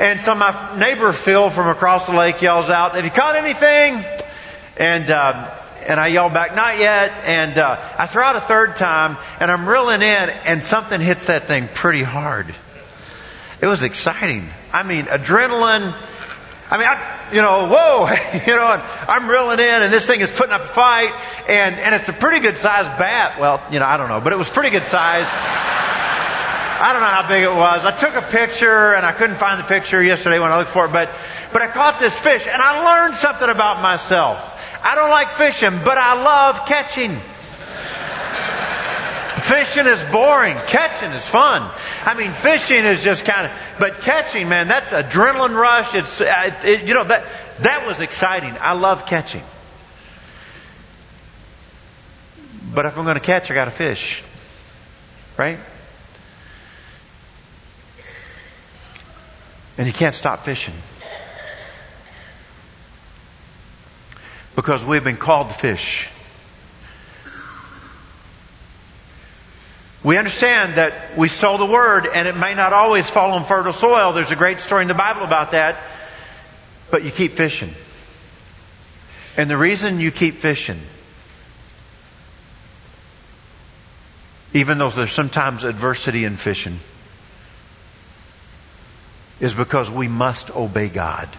And 0.00 0.20
so 0.20 0.34
my 0.34 0.78
neighbor 0.78 1.12
Phil 1.12 1.50
from 1.50 1.68
across 1.68 2.06
the 2.06 2.12
lake 2.12 2.40
yells 2.40 2.70
out, 2.70 2.94
"Have 2.94 3.04
you 3.04 3.10
caught 3.10 3.36
anything?" 3.36 4.02
And 4.78 5.10
uh, 5.10 5.50
and 5.90 5.98
I 5.98 6.06
yell 6.06 6.30
back, 6.30 6.54
"Not 6.54 6.78
yet." 6.78 7.12
And 7.26 7.58
uh, 7.58 7.76
I 7.98 8.06
throw 8.06 8.22
out 8.22 8.36
a 8.36 8.40
third 8.40 8.76
time, 8.76 9.16
and 9.40 9.50
I'm 9.50 9.68
reeling 9.68 10.02
in, 10.02 10.30
and 10.46 10.64
something 10.64 11.00
hits 11.00 11.24
that 11.24 11.44
thing 11.44 11.68
pretty 11.74 12.04
hard. 12.04 12.54
It 13.60 13.66
was 13.66 13.82
exciting. 13.82 14.48
I 14.72 14.84
mean, 14.84 15.06
adrenaline. 15.06 15.92
I 16.70 16.78
mean, 16.78 16.86
I, 16.86 17.34
you 17.34 17.42
know, 17.42 17.66
whoa, 17.66 18.06
you 18.46 18.54
know, 18.54 18.82
I'm 19.08 19.28
reeling 19.28 19.58
in, 19.58 19.82
and 19.82 19.92
this 19.92 20.06
thing 20.06 20.20
is 20.20 20.30
putting 20.30 20.52
up 20.52 20.62
a 20.62 20.68
fight, 20.68 21.12
and 21.48 21.74
and 21.74 21.92
it's 21.92 22.08
a 22.08 22.12
pretty 22.12 22.38
good 22.38 22.56
sized 22.56 22.96
bat. 22.96 23.40
Well, 23.40 23.60
you 23.72 23.80
know, 23.80 23.86
I 23.86 23.96
don't 23.96 24.08
know, 24.08 24.20
but 24.20 24.32
it 24.32 24.38
was 24.38 24.48
pretty 24.48 24.70
good 24.70 24.84
size. 24.84 25.26
I 26.82 26.92
don't 26.92 27.02
know 27.02 27.08
how 27.08 27.28
big 27.28 27.42
it 27.42 27.54
was. 27.54 27.84
I 27.84 27.90
took 27.90 28.14
a 28.14 28.22
picture, 28.22 28.94
and 28.94 29.04
I 29.04 29.10
couldn't 29.10 29.36
find 29.36 29.58
the 29.58 29.64
picture 29.64 30.00
yesterday 30.00 30.38
when 30.38 30.52
I 30.52 30.58
looked 30.58 30.70
for 30.70 30.86
it, 30.86 30.92
but 30.92 31.10
but 31.52 31.62
I 31.62 31.66
caught 31.66 31.98
this 31.98 32.16
fish, 32.16 32.46
and 32.46 32.62
I 32.62 33.02
learned 33.02 33.16
something 33.16 33.48
about 33.48 33.82
myself. 33.82 34.49
I 34.82 34.94
don't 34.94 35.10
like 35.10 35.28
fishing, 35.30 35.78
but 35.84 35.98
I 35.98 36.22
love 36.22 36.66
catching. 36.66 37.16
Fishing 39.42 39.86
is 39.86 40.02
boring. 40.04 40.56
Catching 40.66 41.10
is 41.10 41.26
fun. 41.26 41.68
I 42.04 42.14
mean, 42.14 42.30
fishing 42.30 42.84
is 42.84 43.02
just 43.02 43.24
kind 43.24 43.46
of, 43.46 43.52
but 43.78 44.00
catching, 44.00 44.48
man, 44.48 44.68
that's 44.68 44.92
adrenaline 44.92 45.54
rush. 45.54 45.94
It's, 45.94 46.20
it, 46.20 46.86
you 46.86 46.94
know, 46.94 47.04
that, 47.04 47.24
that 47.60 47.86
was 47.86 48.00
exciting. 48.00 48.54
I 48.60 48.72
love 48.72 49.06
catching. 49.06 49.42
But 52.72 52.86
if 52.86 52.96
I'm 52.96 53.04
going 53.04 53.16
to 53.16 53.20
catch, 53.20 53.50
I 53.50 53.54
got 53.54 53.64
to 53.64 53.70
fish. 53.70 54.22
Right? 55.36 55.58
And 59.76 59.86
you 59.86 59.92
can't 59.92 60.14
stop 60.14 60.44
fishing. 60.44 60.74
Because 64.60 64.84
we've 64.84 65.02
been 65.02 65.16
called 65.16 65.48
to 65.48 65.54
fish. 65.54 66.06
We 70.04 70.18
understand 70.18 70.74
that 70.74 71.16
we 71.16 71.28
sow 71.28 71.56
the 71.56 71.64
word 71.64 72.06
and 72.06 72.28
it 72.28 72.36
may 72.36 72.54
not 72.54 72.74
always 72.74 73.08
fall 73.08 73.32
on 73.32 73.46
fertile 73.46 73.72
soil. 73.72 74.12
There's 74.12 74.32
a 74.32 74.36
great 74.36 74.60
story 74.60 74.82
in 74.82 74.88
the 74.88 74.92
Bible 74.92 75.22
about 75.22 75.52
that. 75.52 75.78
But 76.90 77.04
you 77.04 77.10
keep 77.10 77.32
fishing. 77.32 77.70
And 79.38 79.48
the 79.48 79.56
reason 79.56 79.98
you 79.98 80.10
keep 80.10 80.34
fishing, 80.34 80.80
even 84.52 84.76
though 84.76 84.90
there's 84.90 85.14
sometimes 85.14 85.64
adversity 85.64 86.26
in 86.26 86.36
fishing, 86.36 86.80
is 89.40 89.54
because 89.54 89.90
we 89.90 90.06
must 90.06 90.54
obey 90.54 90.90
God. 90.90 91.30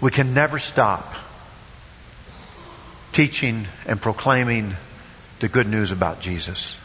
We 0.00 0.10
can 0.10 0.32
never 0.32 0.58
stop 0.58 1.14
teaching 3.12 3.66
and 3.86 4.00
proclaiming 4.00 4.74
the 5.40 5.48
good 5.48 5.66
news 5.66 5.92
about 5.92 6.20
Jesus. 6.20 6.76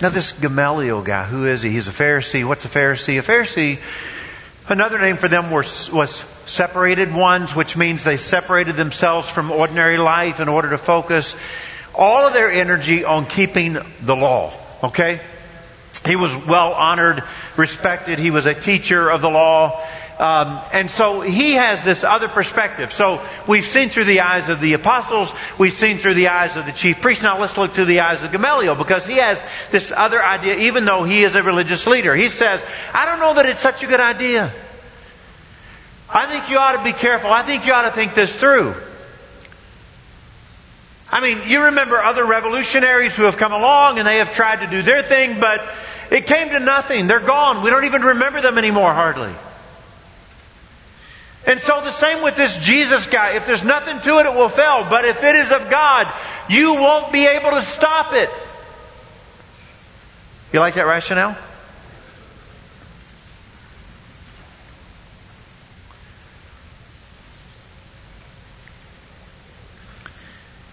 Now, 0.00 0.10
this 0.10 0.32
Gamaliel 0.32 1.02
guy, 1.02 1.24
who 1.24 1.46
is 1.46 1.62
he? 1.62 1.70
He's 1.70 1.88
a 1.88 1.92
Pharisee. 1.92 2.46
What's 2.46 2.64
a 2.66 2.68
Pharisee? 2.68 3.18
A 3.18 3.22
Pharisee, 3.22 3.78
another 4.68 5.00
name 5.00 5.16
for 5.16 5.26
them 5.26 5.50
was, 5.50 5.90
was 5.90 6.10
separated 6.44 7.14
ones, 7.14 7.56
which 7.56 7.76
means 7.76 8.04
they 8.04 8.18
separated 8.18 8.76
themselves 8.76 9.28
from 9.28 9.50
ordinary 9.50 9.96
life 9.96 10.38
in 10.38 10.48
order 10.48 10.70
to 10.70 10.78
focus 10.78 11.34
all 11.94 12.26
of 12.26 12.34
their 12.34 12.50
energy 12.50 13.04
on 13.04 13.24
keeping 13.24 13.78
the 14.02 14.14
law. 14.14 14.52
Okay? 14.84 15.18
He 16.04 16.14
was 16.14 16.36
well 16.46 16.74
honored, 16.74 17.24
respected. 17.56 18.18
He 18.18 18.30
was 18.30 18.44
a 18.44 18.54
teacher 18.54 19.08
of 19.08 19.22
the 19.22 19.30
law. 19.30 19.82
Um, 20.18 20.58
and 20.72 20.90
so 20.90 21.20
he 21.20 21.54
has 21.54 21.84
this 21.84 22.02
other 22.02 22.28
perspective. 22.28 22.90
So 22.90 23.20
we've 23.46 23.66
seen 23.66 23.90
through 23.90 24.04
the 24.04 24.20
eyes 24.20 24.48
of 24.48 24.60
the 24.60 24.72
apostles, 24.72 25.34
we've 25.58 25.74
seen 25.74 25.98
through 25.98 26.14
the 26.14 26.28
eyes 26.28 26.56
of 26.56 26.64
the 26.64 26.72
chief 26.72 27.02
priest. 27.02 27.22
Now 27.22 27.38
let's 27.38 27.58
look 27.58 27.72
through 27.72 27.84
the 27.84 28.00
eyes 28.00 28.22
of 28.22 28.32
Gamaliel 28.32 28.76
because 28.76 29.06
he 29.06 29.16
has 29.16 29.44
this 29.70 29.92
other 29.94 30.22
idea, 30.22 30.56
even 30.56 30.86
though 30.86 31.04
he 31.04 31.22
is 31.22 31.34
a 31.34 31.42
religious 31.42 31.86
leader. 31.86 32.14
He 32.14 32.28
says, 32.28 32.64
I 32.94 33.04
don't 33.04 33.20
know 33.20 33.34
that 33.34 33.44
it's 33.44 33.60
such 33.60 33.82
a 33.82 33.86
good 33.86 34.00
idea. 34.00 34.50
I 36.08 36.26
think 36.26 36.48
you 36.48 36.56
ought 36.56 36.76
to 36.76 36.84
be 36.84 36.92
careful. 36.92 37.30
I 37.30 37.42
think 37.42 37.66
you 37.66 37.74
ought 37.74 37.84
to 37.84 37.90
think 37.90 38.14
this 38.14 38.34
through. 38.34 38.74
I 41.10 41.20
mean, 41.20 41.42
you 41.46 41.64
remember 41.64 41.98
other 41.98 42.24
revolutionaries 42.24 43.14
who 43.14 43.24
have 43.24 43.36
come 43.36 43.52
along 43.52 43.98
and 43.98 44.06
they 44.06 44.16
have 44.18 44.34
tried 44.34 44.60
to 44.60 44.66
do 44.66 44.82
their 44.82 45.02
thing, 45.02 45.40
but 45.40 45.62
it 46.10 46.26
came 46.26 46.48
to 46.48 46.60
nothing. 46.60 47.06
They're 47.06 47.20
gone. 47.20 47.62
We 47.62 47.70
don't 47.70 47.84
even 47.84 48.02
remember 48.02 48.40
them 48.40 48.56
anymore, 48.56 48.94
hardly. 48.94 49.32
And 51.46 51.60
so 51.60 51.80
the 51.80 51.92
same 51.92 52.22
with 52.22 52.36
this 52.36 52.56
Jesus 52.56 53.06
guy. 53.06 53.36
If 53.36 53.46
there's 53.46 53.62
nothing 53.62 54.00
to 54.00 54.18
it, 54.18 54.26
it 54.26 54.34
will 54.34 54.48
fail. 54.48 54.84
But 54.90 55.04
if 55.04 55.22
it 55.22 55.36
is 55.36 55.52
of 55.52 55.70
God, 55.70 56.12
you 56.48 56.74
won't 56.74 57.12
be 57.12 57.26
able 57.26 57.50
to 57.50 57.62
stop 57.62 58.12
it. 58.12 58.28
You 60.52 60.58
like 60.58 60.74
that 60.74 60.86
rationale? 60.86 61.36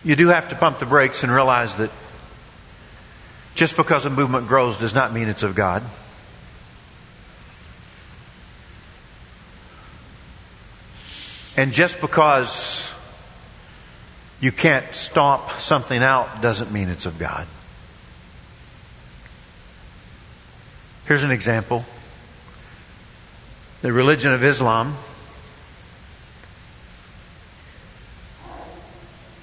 You 0.04 0.16
do 0.16 0.30
have 0.30 0.50
to 0.50 0.56
pump 0.56 0.80
the 0.80 0.86
brakes 0.86 1.24
and 1.24 1.32
realize 1.32 1.76
that 1.76 1.90
just 3.56 3.78
because 3.78 4.06
a 4.06 4.10
movement 4.10 4.48
grows 4.48 4.78
does 4.78 4.94
not 4.94 5.14
mean 5.14 5.28
it's 5.28 5.44
of 5.44 5.56
God. 5.56 5.84
And 11.56 11.72
just 11.72 12.02
because 12.02 12.90
you 14.42 14.52
can't 14.52 14.86
stomp 14.94 15.50
something 15.60 16.02
out 16.02 16.42
doesn't 16.42 16.72
mean 16.72 16.90
it's 16.90 17.06
of 17.06 17.20
God. 17.20 17.48
Here's 21.06 21.24
an 21.24 21.32
example 21.32 21.86
the 23.82 23.92
religion 23.92 24.32
of 24.32 24.44
Islam. 24.44 24.96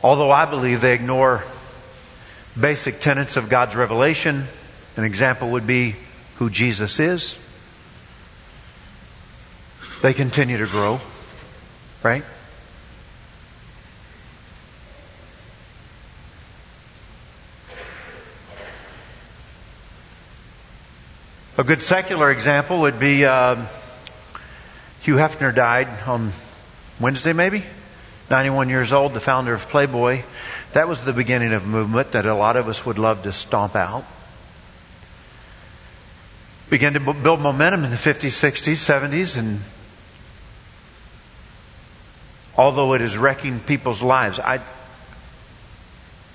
Although 0.02 0.30
I 0.30 0.46
believe 0.46 0.80
they 0.80 0.94
ignore 0.94 1.44
basic 2.58 3.00
tenets 3.00 3.36
of 3.36 3.50
God's 3.50 3.76
revelation, 3.76 4.46
an 4.96 5.04
example 5.04 5.50
would 5.50 5.66
be 5.66 5.94
who 6.36 6.48
Jesus 6.48 6.98
is. 6.98 7.38
They 10.00 10.14
continue 10.14 10.56
to 10.56 10.66
grow, 10.66 11.00
right? 12.02 12.24
A 21.58 21.64
good 21.64 21.82
secular 21.82 22.30
example 22.30 22.80
would 22.80 22.98
be 22.98 23.24
uh, 23.26 23.56
Hugh 25.02 25.16
Hefner 25.16 25.54
died 25.54 25.88
on 26.06 26.32
Wednesday, 26.98 27.34
maybe? 27.34 27.64
91 28.30 28.70
years 28.70 28.92
old, 28.92 29.12
the 29.12 29.20
founder 29.20 29.52
of 29.52 29.68
Playboy. 29.68 30.22
That 30.72 30.88
was 30.88 31.02
the 31.02 31.12
beginning 31.12 31.52
of 31.52 31.64
a 31.64 31.66
movement 31.66 32.12
that 32.12 32.24
a 32.24 32.34
lot 32.34 32.56
of 32.56 32.68
us 32.68 32.86
would 32.86 32.98
love 32.98 33.24
to 33.24 33.32
stomp 33.32 33.76
out. 33.76 34.04
Began 36.70 36.94
to 36.94 37.00
build 37.00 37.40
momentum 37.40 37.84
in 37.84 37.90
the 37.90 37.96
50s, 37.96 38.28
60s, 38.28 38.78
70s, 38.78 39.36
and 39.36 39.60
although 42.60 42.92
it 42.92 43.00
is 43.00 43.16
wrecking 43.16 43.58
people's 43.58 44.02
lives, 44.02 44.38
I, 44.38 44.60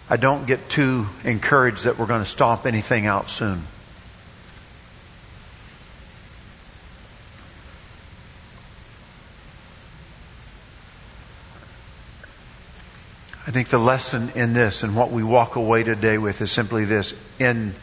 I 0.09 0.17
don't 0.17 0.47
get 0.47 0.69
too 0.69 1.05
encouraged 1.23 1.83
that 1.83 1.99
we're 1.99 2.07
going 2.07 2.23
to 2.23 2.29
stomp 2.29 2.65
anything 2.65 3.05
out 3.05 3.29
soon. 3.29 3.61
I 13.45 13.51
think 13.51 13.67
the 13.67 13.77
lesson 13.77 14.31
in 14.33 14.53
this 14.53 14.81
and 14.81 14.95
what 14.95 15.11
we 15.11 15.21
walk 15.21 15.55
away 15.55 15.83
today 15.83 16.17
with 16.17 16.41
is 16.41 16.51
simply 16.51 16.85
this. 16.85 17.13
In 17.37 17.75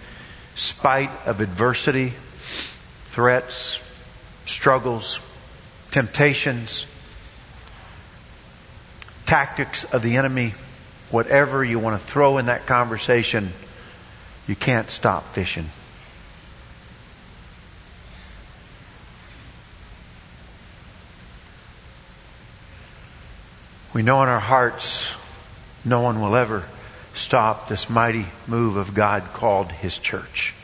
spite 0.57 1.12
of 1.26 1.40
adversity, 1.40 2.12
threats, 3.05 3.78
struggles, 4.46 5.20
temptations, 5.92 6.91
tactics 9.33 9.85
of 9.85 10.03
the 10.03 10.18
enemy, 10.18 10.53
whatever 11.11 11.64
you 11.64 11.79
want 11.79 11.99
to 11.99 12.07
throw 12.07 12.37
in 12.37 12.45
that 12.45 12.66
conversation, 12.66 13.49
you 14.47 14.55
can't 14.55 14.90
stop 14.90 15.25
fishing. 15.33 15.64
We 23.95 24.03
know 24.03 24.23
in 24.23 24.29
our 24.29 24.38
hearts 24.38 25.11
no 25.83 26.03
one 26.03 26.21
will 26.21 26.37
ever 26.37 26.64
stop 27.14 27.68
this 27.68 27.88
mighty 27.88 28.27
move 28.47 28.77
of 28.77 28.92
God 28.92 29.23
called 29.33 29.73
His 29.73 29.97
church. 29.97 30.55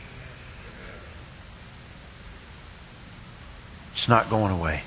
It's 3.93 4.07
not 4.07 4.29
going 4.29 4.51
away. 4.51 4.83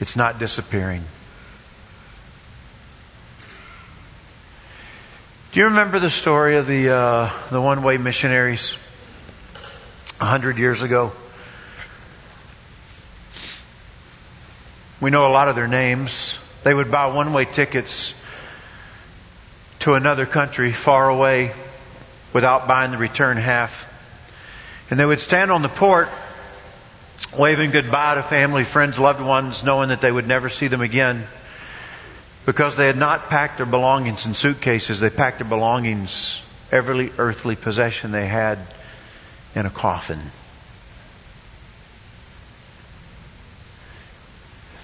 It's 0.00 0.16
not 0.16 0.38
disappearing. 0.38 1.02
Do 5.52 5.60
you 5.60 5.66
remember 5.66 5.98
the 5.98 6.08
story 6.08 6.56
of 6.56 6.66
the 6.66 6.88
uh, 6.88 7.30
the 7.50 7.60
one 7.60 7.82
way 7.82 7.98
missionaries 7.98 8.74
a 10.18 10.24
hundred 10.24 10.56
years 10.56 10.80
ago? 10.80 11.12
We 14.98 15.10
know 15.10 15.26
a 15.26 15.28
lot 15.28 15.48
of 15.48 15.54
their 15.54 15.68
names. 15.68 16.38
They 16.62 16.72
would 16.72 16.90
buy 16.90 17.08
one 17.08 17.34
way 17.34 17.44
tickets 17.44 18.14
to 19.80 19.92
another 19.92 20.24
country 20.24 20.72
far 20.72 21.10
away 21.10 21.52
without 22.32 22.66
buying 22.66 22.90
the 22.90 22.96
return 22.96 23.36
half. 23.36 23.86
And 24.88 24.98
they 24.98 25.04
would 25.04 25.20
stand 25.20 25.50
on 25.50 25.60
the 25.60 25.68
port 25.68 26.08
waving 27.36 27.72
goodbye 27.72 28.14
to 28.14 28.22
family, 28.22 28.64
friends, 28.64 28.98
loved 28.98 29.20
ones, 29.20 29.62
knowing 29.62 29.90
that 29.90 30.00
they 30.00 30.10
would 30.10 30.26
never 30.26 30.48
see 30.48 30.68
them 30.68 30.80
again. 30.80 31.26
Because 32.44 32.76
they 32.76 32.86
had 32.86 32.96
not 32.96 33.28
packed 33.28 33.58
their 33.58 33.66
belongings 33.66 34.26
in 34.26 34.34
suitcases, 34.34 35.00
they 35.00 35.10
packed 35.10 35.38
their 35.38 35.48
belongings, 35.48 36.42
every 36.70 37.12
earthly 37.18 37.54
possession 37.56 38.10
they 38.10 38.26
had, 38.26 38.58
in 39.54 39.66
a 39.66 39.70
coffin. 39.70 40.18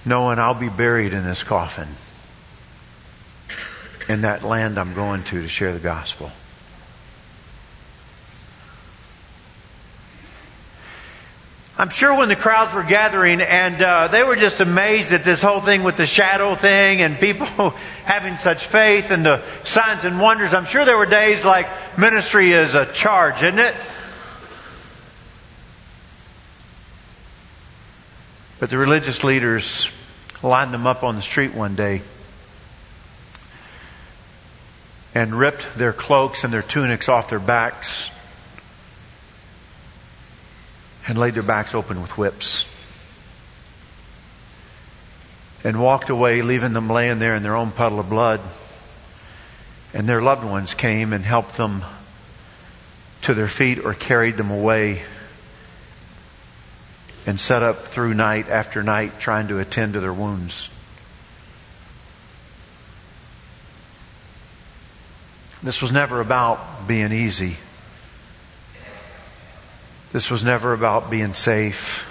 Knowing 0.05 0.39
I'll 0.39 0.53
be 0.53 0.69
buried 0.69 1.13
in 1.13 1.23
this 1.23 1.43
coffin 1.43 1.89
in 4.09 4.21
that 4.21 4.43
land 4.43 4.77
I'm 4.77 4.93
going 4.93 5.23
to 5.25 5.43
to 5.43 5.47
share 5.47 5.71
the 5.71 5.79
gospel. 5.79 6.31
I'm 11.79 11.89
sure 11.89 12.13
when 12.13 12.27
the 12.27 12.35
crowds 12.35 12.73
were 12.73 12.83
gathering 12.83 13.39
and 13.39 13.81
uh, 13.81 14.09
they 14.09 14.21
were 14.25 14.35
just 14.35 14.59
amazed 14.59 15.13
at 15.13 15.23
this 15.23 15.41
whole 15.41 15.61
thing 15.61 15.83
with 15.83 15.95
the 15.95 16.05
shadow 16.05 16.53
thing 16.53 17.01
and 17.01 17.17
people 17.17 17.45
having 18.03 18.35
such 18.35 18.65
faith 18.65 19.11
and 19.11 19.25
the 19.25 19.41
signs 19.63 20.03
and 20.03 20.19
wonders. 20.19 20.53
I'm 20.53 20.65
sure 20.65 20.83
there 20.83 20.97
were 20.97 21.05
days 21.05 21.45
like 21.45 21.69
ministry 21.97 22.51
is 22.51 22.75
a 22.75 22.85
charge, 22.91 23.41
isn't 23.43 23.59
it? 23.59 23.73
But 28.59 28.71
the 28.71 28.77
religious 28.77 29.23
leaders 29.23 29.89
lined 30.43 30.73
them 30.73 30.85
up 30.85 31.03
on 31.03 31.15
the 31.15 31.21
street 31.21 31.53
one 31.53 31.75
day 31.75 32.01
and 35.15 35.33
ripped 35.33 35.77
their 35.77 35.93
cloaks 35.93 36.43
and 36.43 36.51
their 36.51 36.61
tunics 36.61 37.07
off 37.07 37.29
their 37.29 37.39
backs 37.39 38.11
and 41.07 41.17
laid 41.17 41.33
their 41.33 41.43
backs 41.43 41.73
open 41.73 42.01
with 42.01 42.17
whips 42.17 42.65
and 45.63 45.81
walked 45.81 46.09
away, 46.09 46.41
leaving 46.41 46.73
them 46.73 46.89
laying 46.89 47.19
there 47.19 47.35
in 47.35 47.43
their 47.43 47.55
own 47.55 47.71
puddle 47.71 47.99
of 47.99 48.09
blood. 48.09 48.39
And 49.93 50.07
their 50.07 50.21
loved 50.21 50.45
ones 50.45 50.73
came 50.73 51.13
and 51.13 51.23
helped 51.25 51.57
them 51.57 51.83
to 53.23 53.33
their 53.33 53.47
feet 53.47 53.79
or 53.83 53.93
carried 53.93 54.37
them 54.37 54.51
away 54.51 55.01
and 57.25 57.39
set 57.39 57.63
up 57.63 57.87
through 57.87 58.13
night 58.13 58.49
after 58.49 58.83
night 58.83 59.19
trying 59.19 59.49
to 59.49 59.59
attend 59.59 59.93
to 59.93 59.99
their 59.99 60.13
wounds. 60.13 60.69
This 65.61 65.81
was 65.81 65.91
never 65.91 66.21
about 66.21 66.87
being 66.87 67.11
easy. 67.11 67.57
This 70.11 70.31
was 70.31 70.43
never 70.43 70.73
about 70.73 71.11
being 71.11 71.33
safe. 71.33 72.05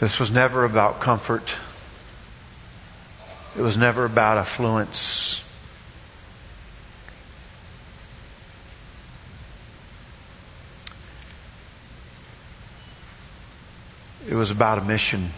This 0.00 0.18
was 0.18 0.30
never 0.30 0.64
about 0.64 1.00
comfort. 1.00 1.56
It 3.56 3.62
was 3.62 3.76
never 3.76 4.04
about 4.04 4.38
affluence. 4.38 5.42
It 14.28 14.34
was 14.34 14.50
about 14.50 14.78
a 14.78 14.82
mission. 14.82 15.30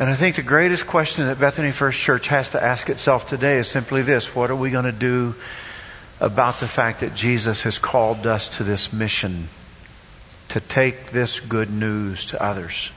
And 0.00 0.08
I 0.08 0.14
think 0.14 0.34
the 0.36 0.42
greatest 0.42 0.86
question 0.86 1.26
that 1.26 1.38
Bethany 1.38 1.70
First 1.70 2.00
Church 2.00 2.26
has 2.28 2.48
to 2.48 2.62
ask 2.62 2.88
itself 2.90 3.28
today 3.28 3.58
is 3.58 3.68
simply 3.68 4.02
this 4.02 4.34
What 4.34 4.50
are 4.50 4.56
we 4.56 4.72
going 4.72 4.86
to 4.86 4.92
do 4.92 5.34
about 6.20 6.60
the 6.60 6.66
fact 6.66 7.00
that 7.00 7.14
Jesus 7.14 7.62
has 7.62 7.78
called 7.78 8.26
us 8.26 8.56
to 8.56 8.64
this 8.64 8.92
mission 8.92 9.48
to 10.50 10.60
take 10.60 11.10
this 11.10 11.40
good 11.40 11.70
news 11.70 12.26
to 12.26 12.42
others. 12.42 12.90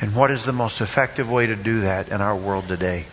And 0.00 0.14
what 0.14 0.30
is 0.30 0.44
the 0.44 0.52
most 0.52 0.80
effective 0.80 1.30
way 1.30 1.46
to 1.46 1.56
do 1.56 1.82
that 1.82 2.08
in 2.08 2.20
our 2.20 2.36
world 2.36 2.68
today? 2.68 3.06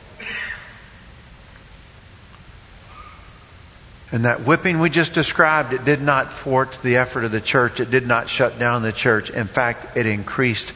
And 4.11 4.23
that 4.25 4.41
whipping 4.41 4.79
we 4.79 4.89
just 4.89 5.13
described, 5.13 5.73
it 5.73 5.83
did 5.83 6.01
not 6.01 6.31
thwart 6.31 6.77
the 6.81 6.95
effort 6.95 7.25
of 7.25 7.31
the 7.31 7.41
church. 7.41 7.81
It 7.81 7.91
did 7.91 8.07
not 8.07 8.29
shut 8.29 8.57
down 8.57 8.81
the 8.81 8.93
church. 8.93 9.29
In 9.29 9.47
fact, 9.47 9.97
it 9.97 10.05
increased 10.05 10.71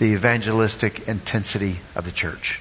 the 0.00 0.14
evangelistic 0.14 1.06
intensity 1.06 1.76
of 1.94 2.06
the 2.06 2.10
church. 2.10 2.58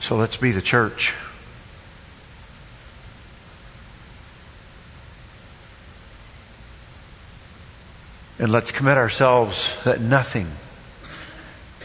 So 0.00 0.16
let's 0.16 0.38
be 0.38 0.52
the 0.52 0.62
church. 0.62 1.12
And 8.38 8.50
let's 8.50 8.72
commit 8.72 8.96
ourselves 8.96 9.76
that 9.84 10.00
nothing, 10.00 10.46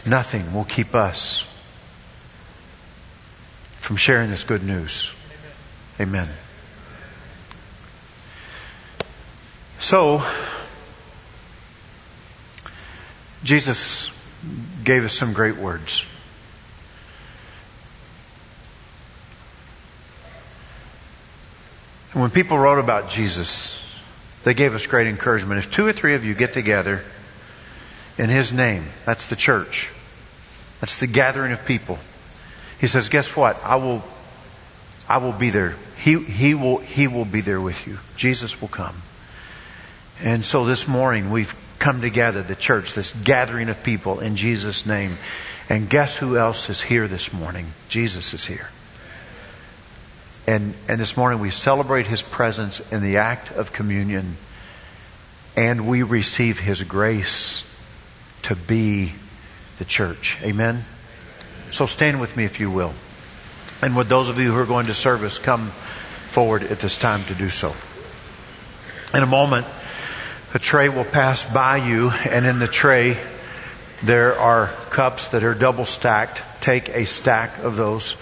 nothing 0.06 0.54
will 0.54 0.64
keep 0.64 0.94
us 0.94 1.42
from 3.80 3.96
sharing 3.96 4.30
this 4.30 4.44
good 4.44 4.62
news. 4.62 5.12
Amen. 6.00 6.30
So, 9.82 10.22
Jesus 13.42 14.12
gave 14.84 15.04
us 15.04 15.12
some 15.12 15.32
great 15.32 15.56
words. 15.56 16.06
And 22.12 22.22
when 22.22 22.30
people 22.30 22.56
wrote 22.56 22.78
about 22.78 23.10
Jesus, 23.10 23.76
they 24.44 24.54
gave 24.54 24.76
us 24.76 24.86
great 24.86 25.08
encouragement. 25.08 25.58
If 25.58 25.72
two 25.72 25.84
or 25.84 25.92
three 25.92 26.14
of 26.14 26.24
you 26.24 26.34
get 26.34 26.54
together 26.54 27.02
in 28.18 28.30
His 28.30 28.52
name, 28.52 28.84
that's 29.04 29.26
the 29.26 29.36
church. 29.36 29.90
That's 30.80 31.00
the 31.00 31.08
gathering 31.08 31.50
of 31.50 31.66
people. 31.66 31.98
He 32.80 32.86
says, 32.86 33.08
guess 33.08 33.34
what? 33.34 33.60
I 33.64 33.74
will, 33.74 34.04
I 35.08 35.18
will 35.18 35.32
be 35.32 35.50
there. 35.50 35.74
He, 35.98 36.22
he 36.22 36.54
will, 36.54 36.78
he 36.78 37.08
will 37.08 37.24
be 37.24 37.40
there 37.40 37.60
with 37.60 37.84
you. 37.88 37.98
Jesus 38.14 38.60
will 38.60 38.68
come. 38.68 38.94
And 40.22 40.46
so 40.46 40.64
this 40.64 40.86
morning 40.86 41.30
we've 41.30 41.54
come 41.80 42.00
together, 42.00 42.42
the 42.42 42.54
church, 42.54 42.94
this 42.94 43.12
gathering 43.24 43.68
of 43.68 43.82
people 43.82 44.20
in 44.20 44.36
Jesus' 44.36 44.86
name. 44.86 45.16
And 45.68 45.90
guess 45.90 46.16
who 46.16 46.36
else 46.36 46.70
is 46.70 46.80
here 46.80 47.08
this 47.08 47.32
morning? 47.32 47.66
Jesus 47.88 48.32
is 48.32 48.44
here. 48.44 48.70
And, 50.46 50.74
and 50.88 51.00
this 51.00 51.16
morning 51.16 51.40
we 51.40 51.50
celebrate 51.50 52.06
his 52.06 52.22
presence 52.22 52.92
in 52.92 53.02
the 53.02 53.16
act 53.16 53.50
of 53.50 53.72
communion 53.72 54.36
and 55.56 55.88
we 55.88 56.04
receive 56.04 56.60
his 56.60 56.84
grace 56.84 57.68
to 58.42 58.54
be 58.54 59.12
the 59.78 59.84
church. 59.84 60.38
Amen? 60.42 60.84
So 61.72 61.86
stand 61.86 62.20
with 62.20 62.36
me 62.36 62.44
if 62.44 62.60
you 62.60 62.70
will. 62.70 62.94
And 63.82 63.96
would 63.96 64.06
those 64.06 64.28
of 64.28 64.38
you 64.38 64.52
who 64.52 64.58
are 64.58 64.66
going 64.66 64.86
to 64.86 64.94
service 64.94 65.38
come 65.38 65.66
forward 65.66 66.62
at 66.62 66.78
this 66.78 66.96
time 66.96 67.24
to 67.24 67.34
do 67.34 67.50
so? 67.50 67.74
In 69.16 69.22
a 69.24 69.26
moment, 69.26 69.66
a 70.54 70.58
tray 70.58 70.88
will 70.88 71.04
pass 71.04 71.50
by 71.50 71.78
you, 71.78 72.10
and 72.10 72.44
in 72.44 72.58
the 72.58 72.66
tray, 72.66 73.16
there 74.02 74.38
are 74.38 74.66
cups 74.90 75.28
that 75.28 75.44
are 75.44 75.54
double 75.54 75.86
stacked. 75.86 76.42
Take 76.60 76.90
a 76.90 77.06
stack 77.06 77.58
of 77.58 77.76
those. 77.76 78.16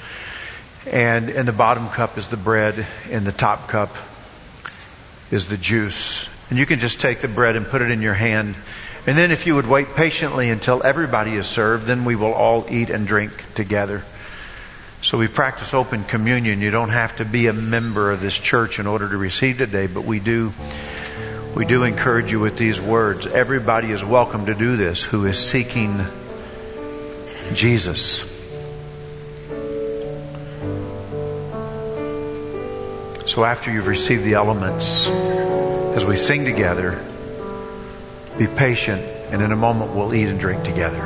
And 0.86 1.28
in 1.28 1.46
the 1.46 1.52
bottom 1.52 1.88
cup 1.88 2.18
is 2.18 2.28
the 2.28 2.36
bread, 2.36 2.86
in 3.10 3.24
the 3.24 3.32
top 3.32 3.68
cup 3.68 3.94
is 5.30 5.48
the 5.48 5.56
juice. 5.56 6.28
And 6.50 6.58
you 6.58 6.66
can 6.66 6.78
just 6.78 7.00
take 7.00 7.20
the 7.20 7.28
bread 7.28 7.56
and 7.56 7.66
put 7.66 7.82
it 7.82 7.90
in 7.90 8.00
your 8.00 8.14
hand. 8.14 8.54
And 9.06 9.18
then 9.18 9.30
if 9.30 9.46
you 9.46 9.56
would 9.56 9.66
wait 9.66 9.88
patiently 9.96 10.50
until 10.50 10.82
everybody 10.82 11.32
is 11.32 11.46
served, 11.46 11.86
then 11.86 12.04
we 12.04 12.14
will 12.14 12.32
all 12.32 12.66
eat 12.70 12.90
and 12.90 13.06
drink 13.06 13.32
together. 13.54 14.04
So 15.02 15.18
we 15.18 15.26
practice 15.28 15.72
open 15.74 16.04
communion. 16.04 16.60
You 16.60 16.70
don't 16.70 16.90
have 16.90 17.16
to 17.16 17.24
be 17.24 17.46
a 17.46 17.52
member 17.52 18.10
of 18.10 18.20
this 18.20 18.38
church 18.38 18.78
in 18.78 18.86
order 18.86 19.08
to 19.08 19.16
receive 19.16 19.58
today, 19.58 19.86
but 19.86 20.04
we 20.04 20.20
do 20.20 20.52
we 21.54 21.66
do 21.66 21.84
encourage 21.84 22.30
you 22.30 22.38
with 22.38 22.56
these 22.56 22.80
words. 22.80 23.26
Everybody 23.26 23.90
is 23.90 24.04
welcome 24.04 24.46
to 24.46 24.54
do 24.54 24.76
this 24.76 25.02
who 25.02 25.26
is 25.26 25.38
seeking 25.38 26.00
Jesus. 27.54 28.20
So 33.26 33.44
after 33.44 33.72
you've 33.72 33.86
received 33.86 34.24
the 34.24 34.34
elements, 34.34 35.08
as 35.08 36.04
we 36.04 36.16
sing 36.16 36.44
together, 36.44 37.02
be 38.38 38.46
patient, 38.46 39.02
and 39.30 39.42
in 39.42 39.52
a 39.52 39.56
moment 39.56 39.94
we'll 39.94 40.14
eat 40.14 40.28
and 40.28 40.38
drink 40.38 40.62
together. 40.64 41.00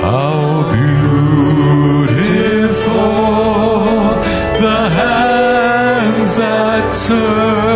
How 0.00 0.72
beautiful 0.72 2.92
the 4.60 4.90
hands 4.90 6.36
that 6.36 6.92
serve 6.92 7.75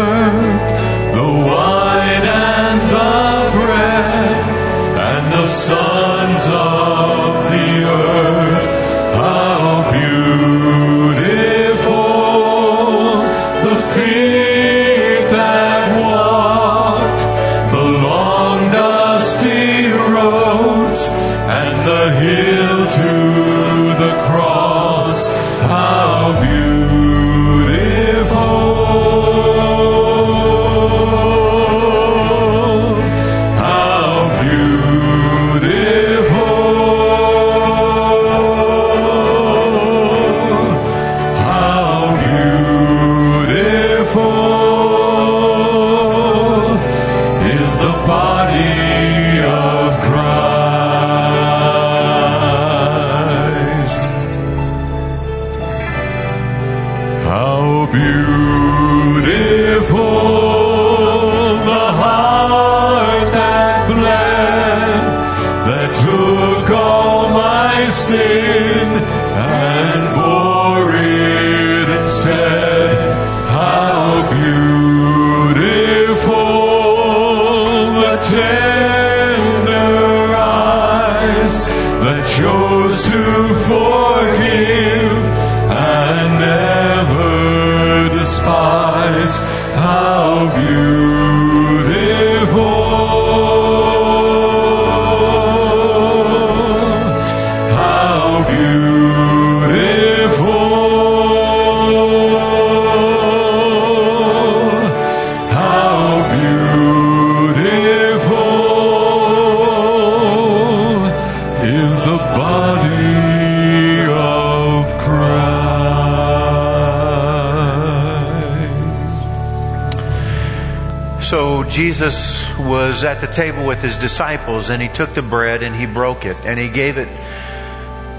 Jesus 122.00 122.48
was 122.58 123.04
at 123.04 123.20
the 123.20 123.26
table 123.26 123.66
with 123.66 123.82
his 123.82 123.98
disciples 123.98 124.70
and 124.70 124.80
he 124.80 124.88
took 124.88 125.12
the 125.12 125.20
bread 125.20 125.62
and 125.62 125.76
he 125.76 125.84
broke 125.84 126.24
it 126.24 126.34
and 126.46 126.58
he 126.58 126.70
gave 126.70 126.96
it 126.96 127.08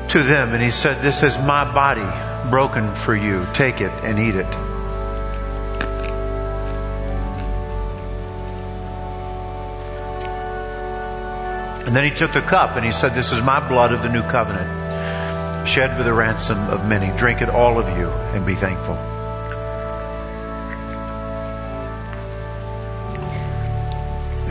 to 0.10 0.22
them 0.22 0.54
and 0.54 0.62
he 0.62 0.70
said, 0.70 1.02
This 1.02 1.24
is 1.24 1.36
my 1.40 1.64
body 1.74 2.06
broken 2.52 2.94
for 2.94 3.16
you. 3.16 3.48
Take 3.56 3.82
it 3.82 3.90
and 4.04 4.20
eat 4.20 4.36
it. 4.36 4.46
And 11.88 11.96
then 11.96 12.04
he 12.04 12.12
took 12.12 12.34
the 12.34 12.42
cup 12.42 12.76
and 12.76 12.86
he 12.86 12.92
said, 12.92 13.16
This 13.16 13.32
is 13.32 13.42
my 13.42 13.68
blood 13.68 13.94
of 13.94 14.04
the 14.04 14.10
new 14.10 14.22
covenant, 14.22 15.68
shed 15.68 15.98
for 15.98 16.04
the 16.04 16.14
ransom 16.14 16.60
of 16.70 16.88
many. 16.88 17.18
Drink 17.18 17.42
it, 17.42 17.50
all 17.50 17.80
of 17.80 17.98
you, 17.98 18.10
and 18.36 18.46
be 18.46 18.54
thankful. 18.54 19.11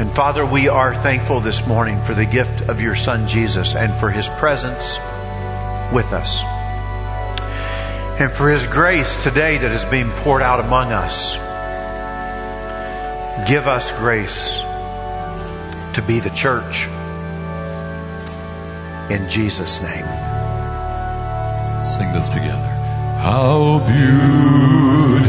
And 0.01 0.11
Father, 0.11 0.47
we 0.47 0.67
are 0.67 0.95
thankful 0.95 1.41
this 1.41 1.67
morning 1.67 2.01
for 2.01 2.15
the 2.15 2.25
gift 2.25 2.71
of 2.71 2.81
your 2.81 2.97
Son 2.97 3.29
Jesus 3.29 3.75
and 3.75 3.93
for 3.93 4.11
his 4.11 4.31
presence 4.31 4.97
with 5.93 6.15
us. 6.15 6.43
And 8.19 8.33
for 8.33 8.49
his 8.49 8.67
grace 8.67 9.23
today 9.23 9.59
that 9.59 9.71
is 9.71 9.85
being 9.85 10.09
poured 10.23 10.41
out 10.41 10.59
among 10.59 10.93
us. 10.93 11.35
Give 13.47 13.69
us 13.69 13.93
grace 13.99 14.61
to 15.95 16.03
be 16.07 16.19
the 16.19 16.31
church. 16.31 16.87
In 19.11 19.29
Jesus' 19.29 19.83
name. 19.83 20.07
Sing 21.85 22.11
this 22.15 22.31
together. 22.31 22.70
How 23.23 23.81
beautiful 23.81 25.21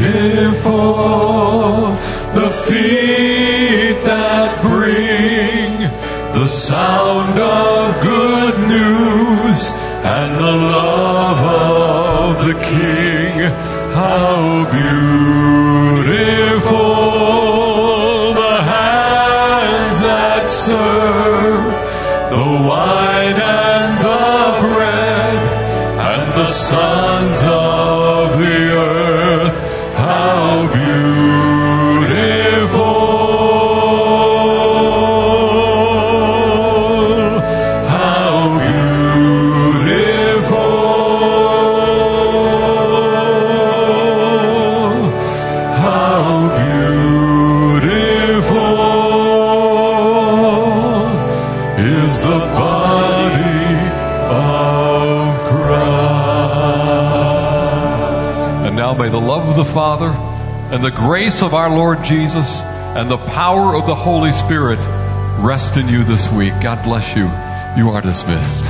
the 2.34 2.50
feet 2.66 4.00
that 4.06 4.62
bring 4.62 5.92
the 6.34 6.48
sound 6.48 7.38
of 7.38 8.02
good 8.02 8.58
news 8.70 9.72
and 10.06 10.38
the 10.39 10.56
love 10.72 11.39
of 12.39 12.46
the 12.48 12.54
King. 12.54 13.52
How 13.92 14.64
beautiful 14.72 15.04
the 18.34 18.62
hands 18.64 20.00
that 20.00 20.50
serve 20.50 21.66
the 22.32 22.48
wine 22.70 23.36
and 23.36 24.00
the 24.08 24.60
bread 24.66 25.39
and 26.00 26.34
the 26.39 26.46
sons 26.46 27.01
Father 59.74 60.09
and 60.74 60.84
the 60.84 60.91
grace 60.91 61.41
of 61.41 61.53
our 61.53 61.69
Lord 61.69 62.03
Jesus 62.03 62.61
and 62.61 63.09
the 63.09 63.17
power 63.17 63.76
of 63.76 63.88
the 63.88 63.95
Holy 63.95 64.32
Spirit 64.32 64.80
rest 65.39 65.78
in 65.78 65.88
you 65.88 66.03
this 66.03 66.32
week. 66.32 66.53
God 66.61 66.84
bless 66.84 67.15
you. 67.15 67.24
You 67.82 67.89
are 67.91 68.01
dismissed. 68.01 68.65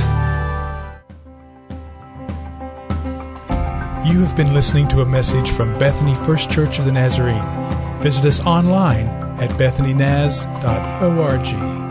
You 4.06 4.20
have 4.20 4.36
been 4.36 4.54
listening 4.54 4.88
to 4.88 5.00
a 5.00 5.04
message 5.04 5.50
from 5.50 5.78
Bethany 5.78 6.14
First 6.14 6.50
Church 6.50 6.78
of 6.78 6.84
the 6.84 6.92
Nazarene. 6.92 8.00
Visit 8.00 8.24
us 8.24 8.40
online 8.40 9.08
at 9.40 9.50
bethanynaz.org. 9.58 11.81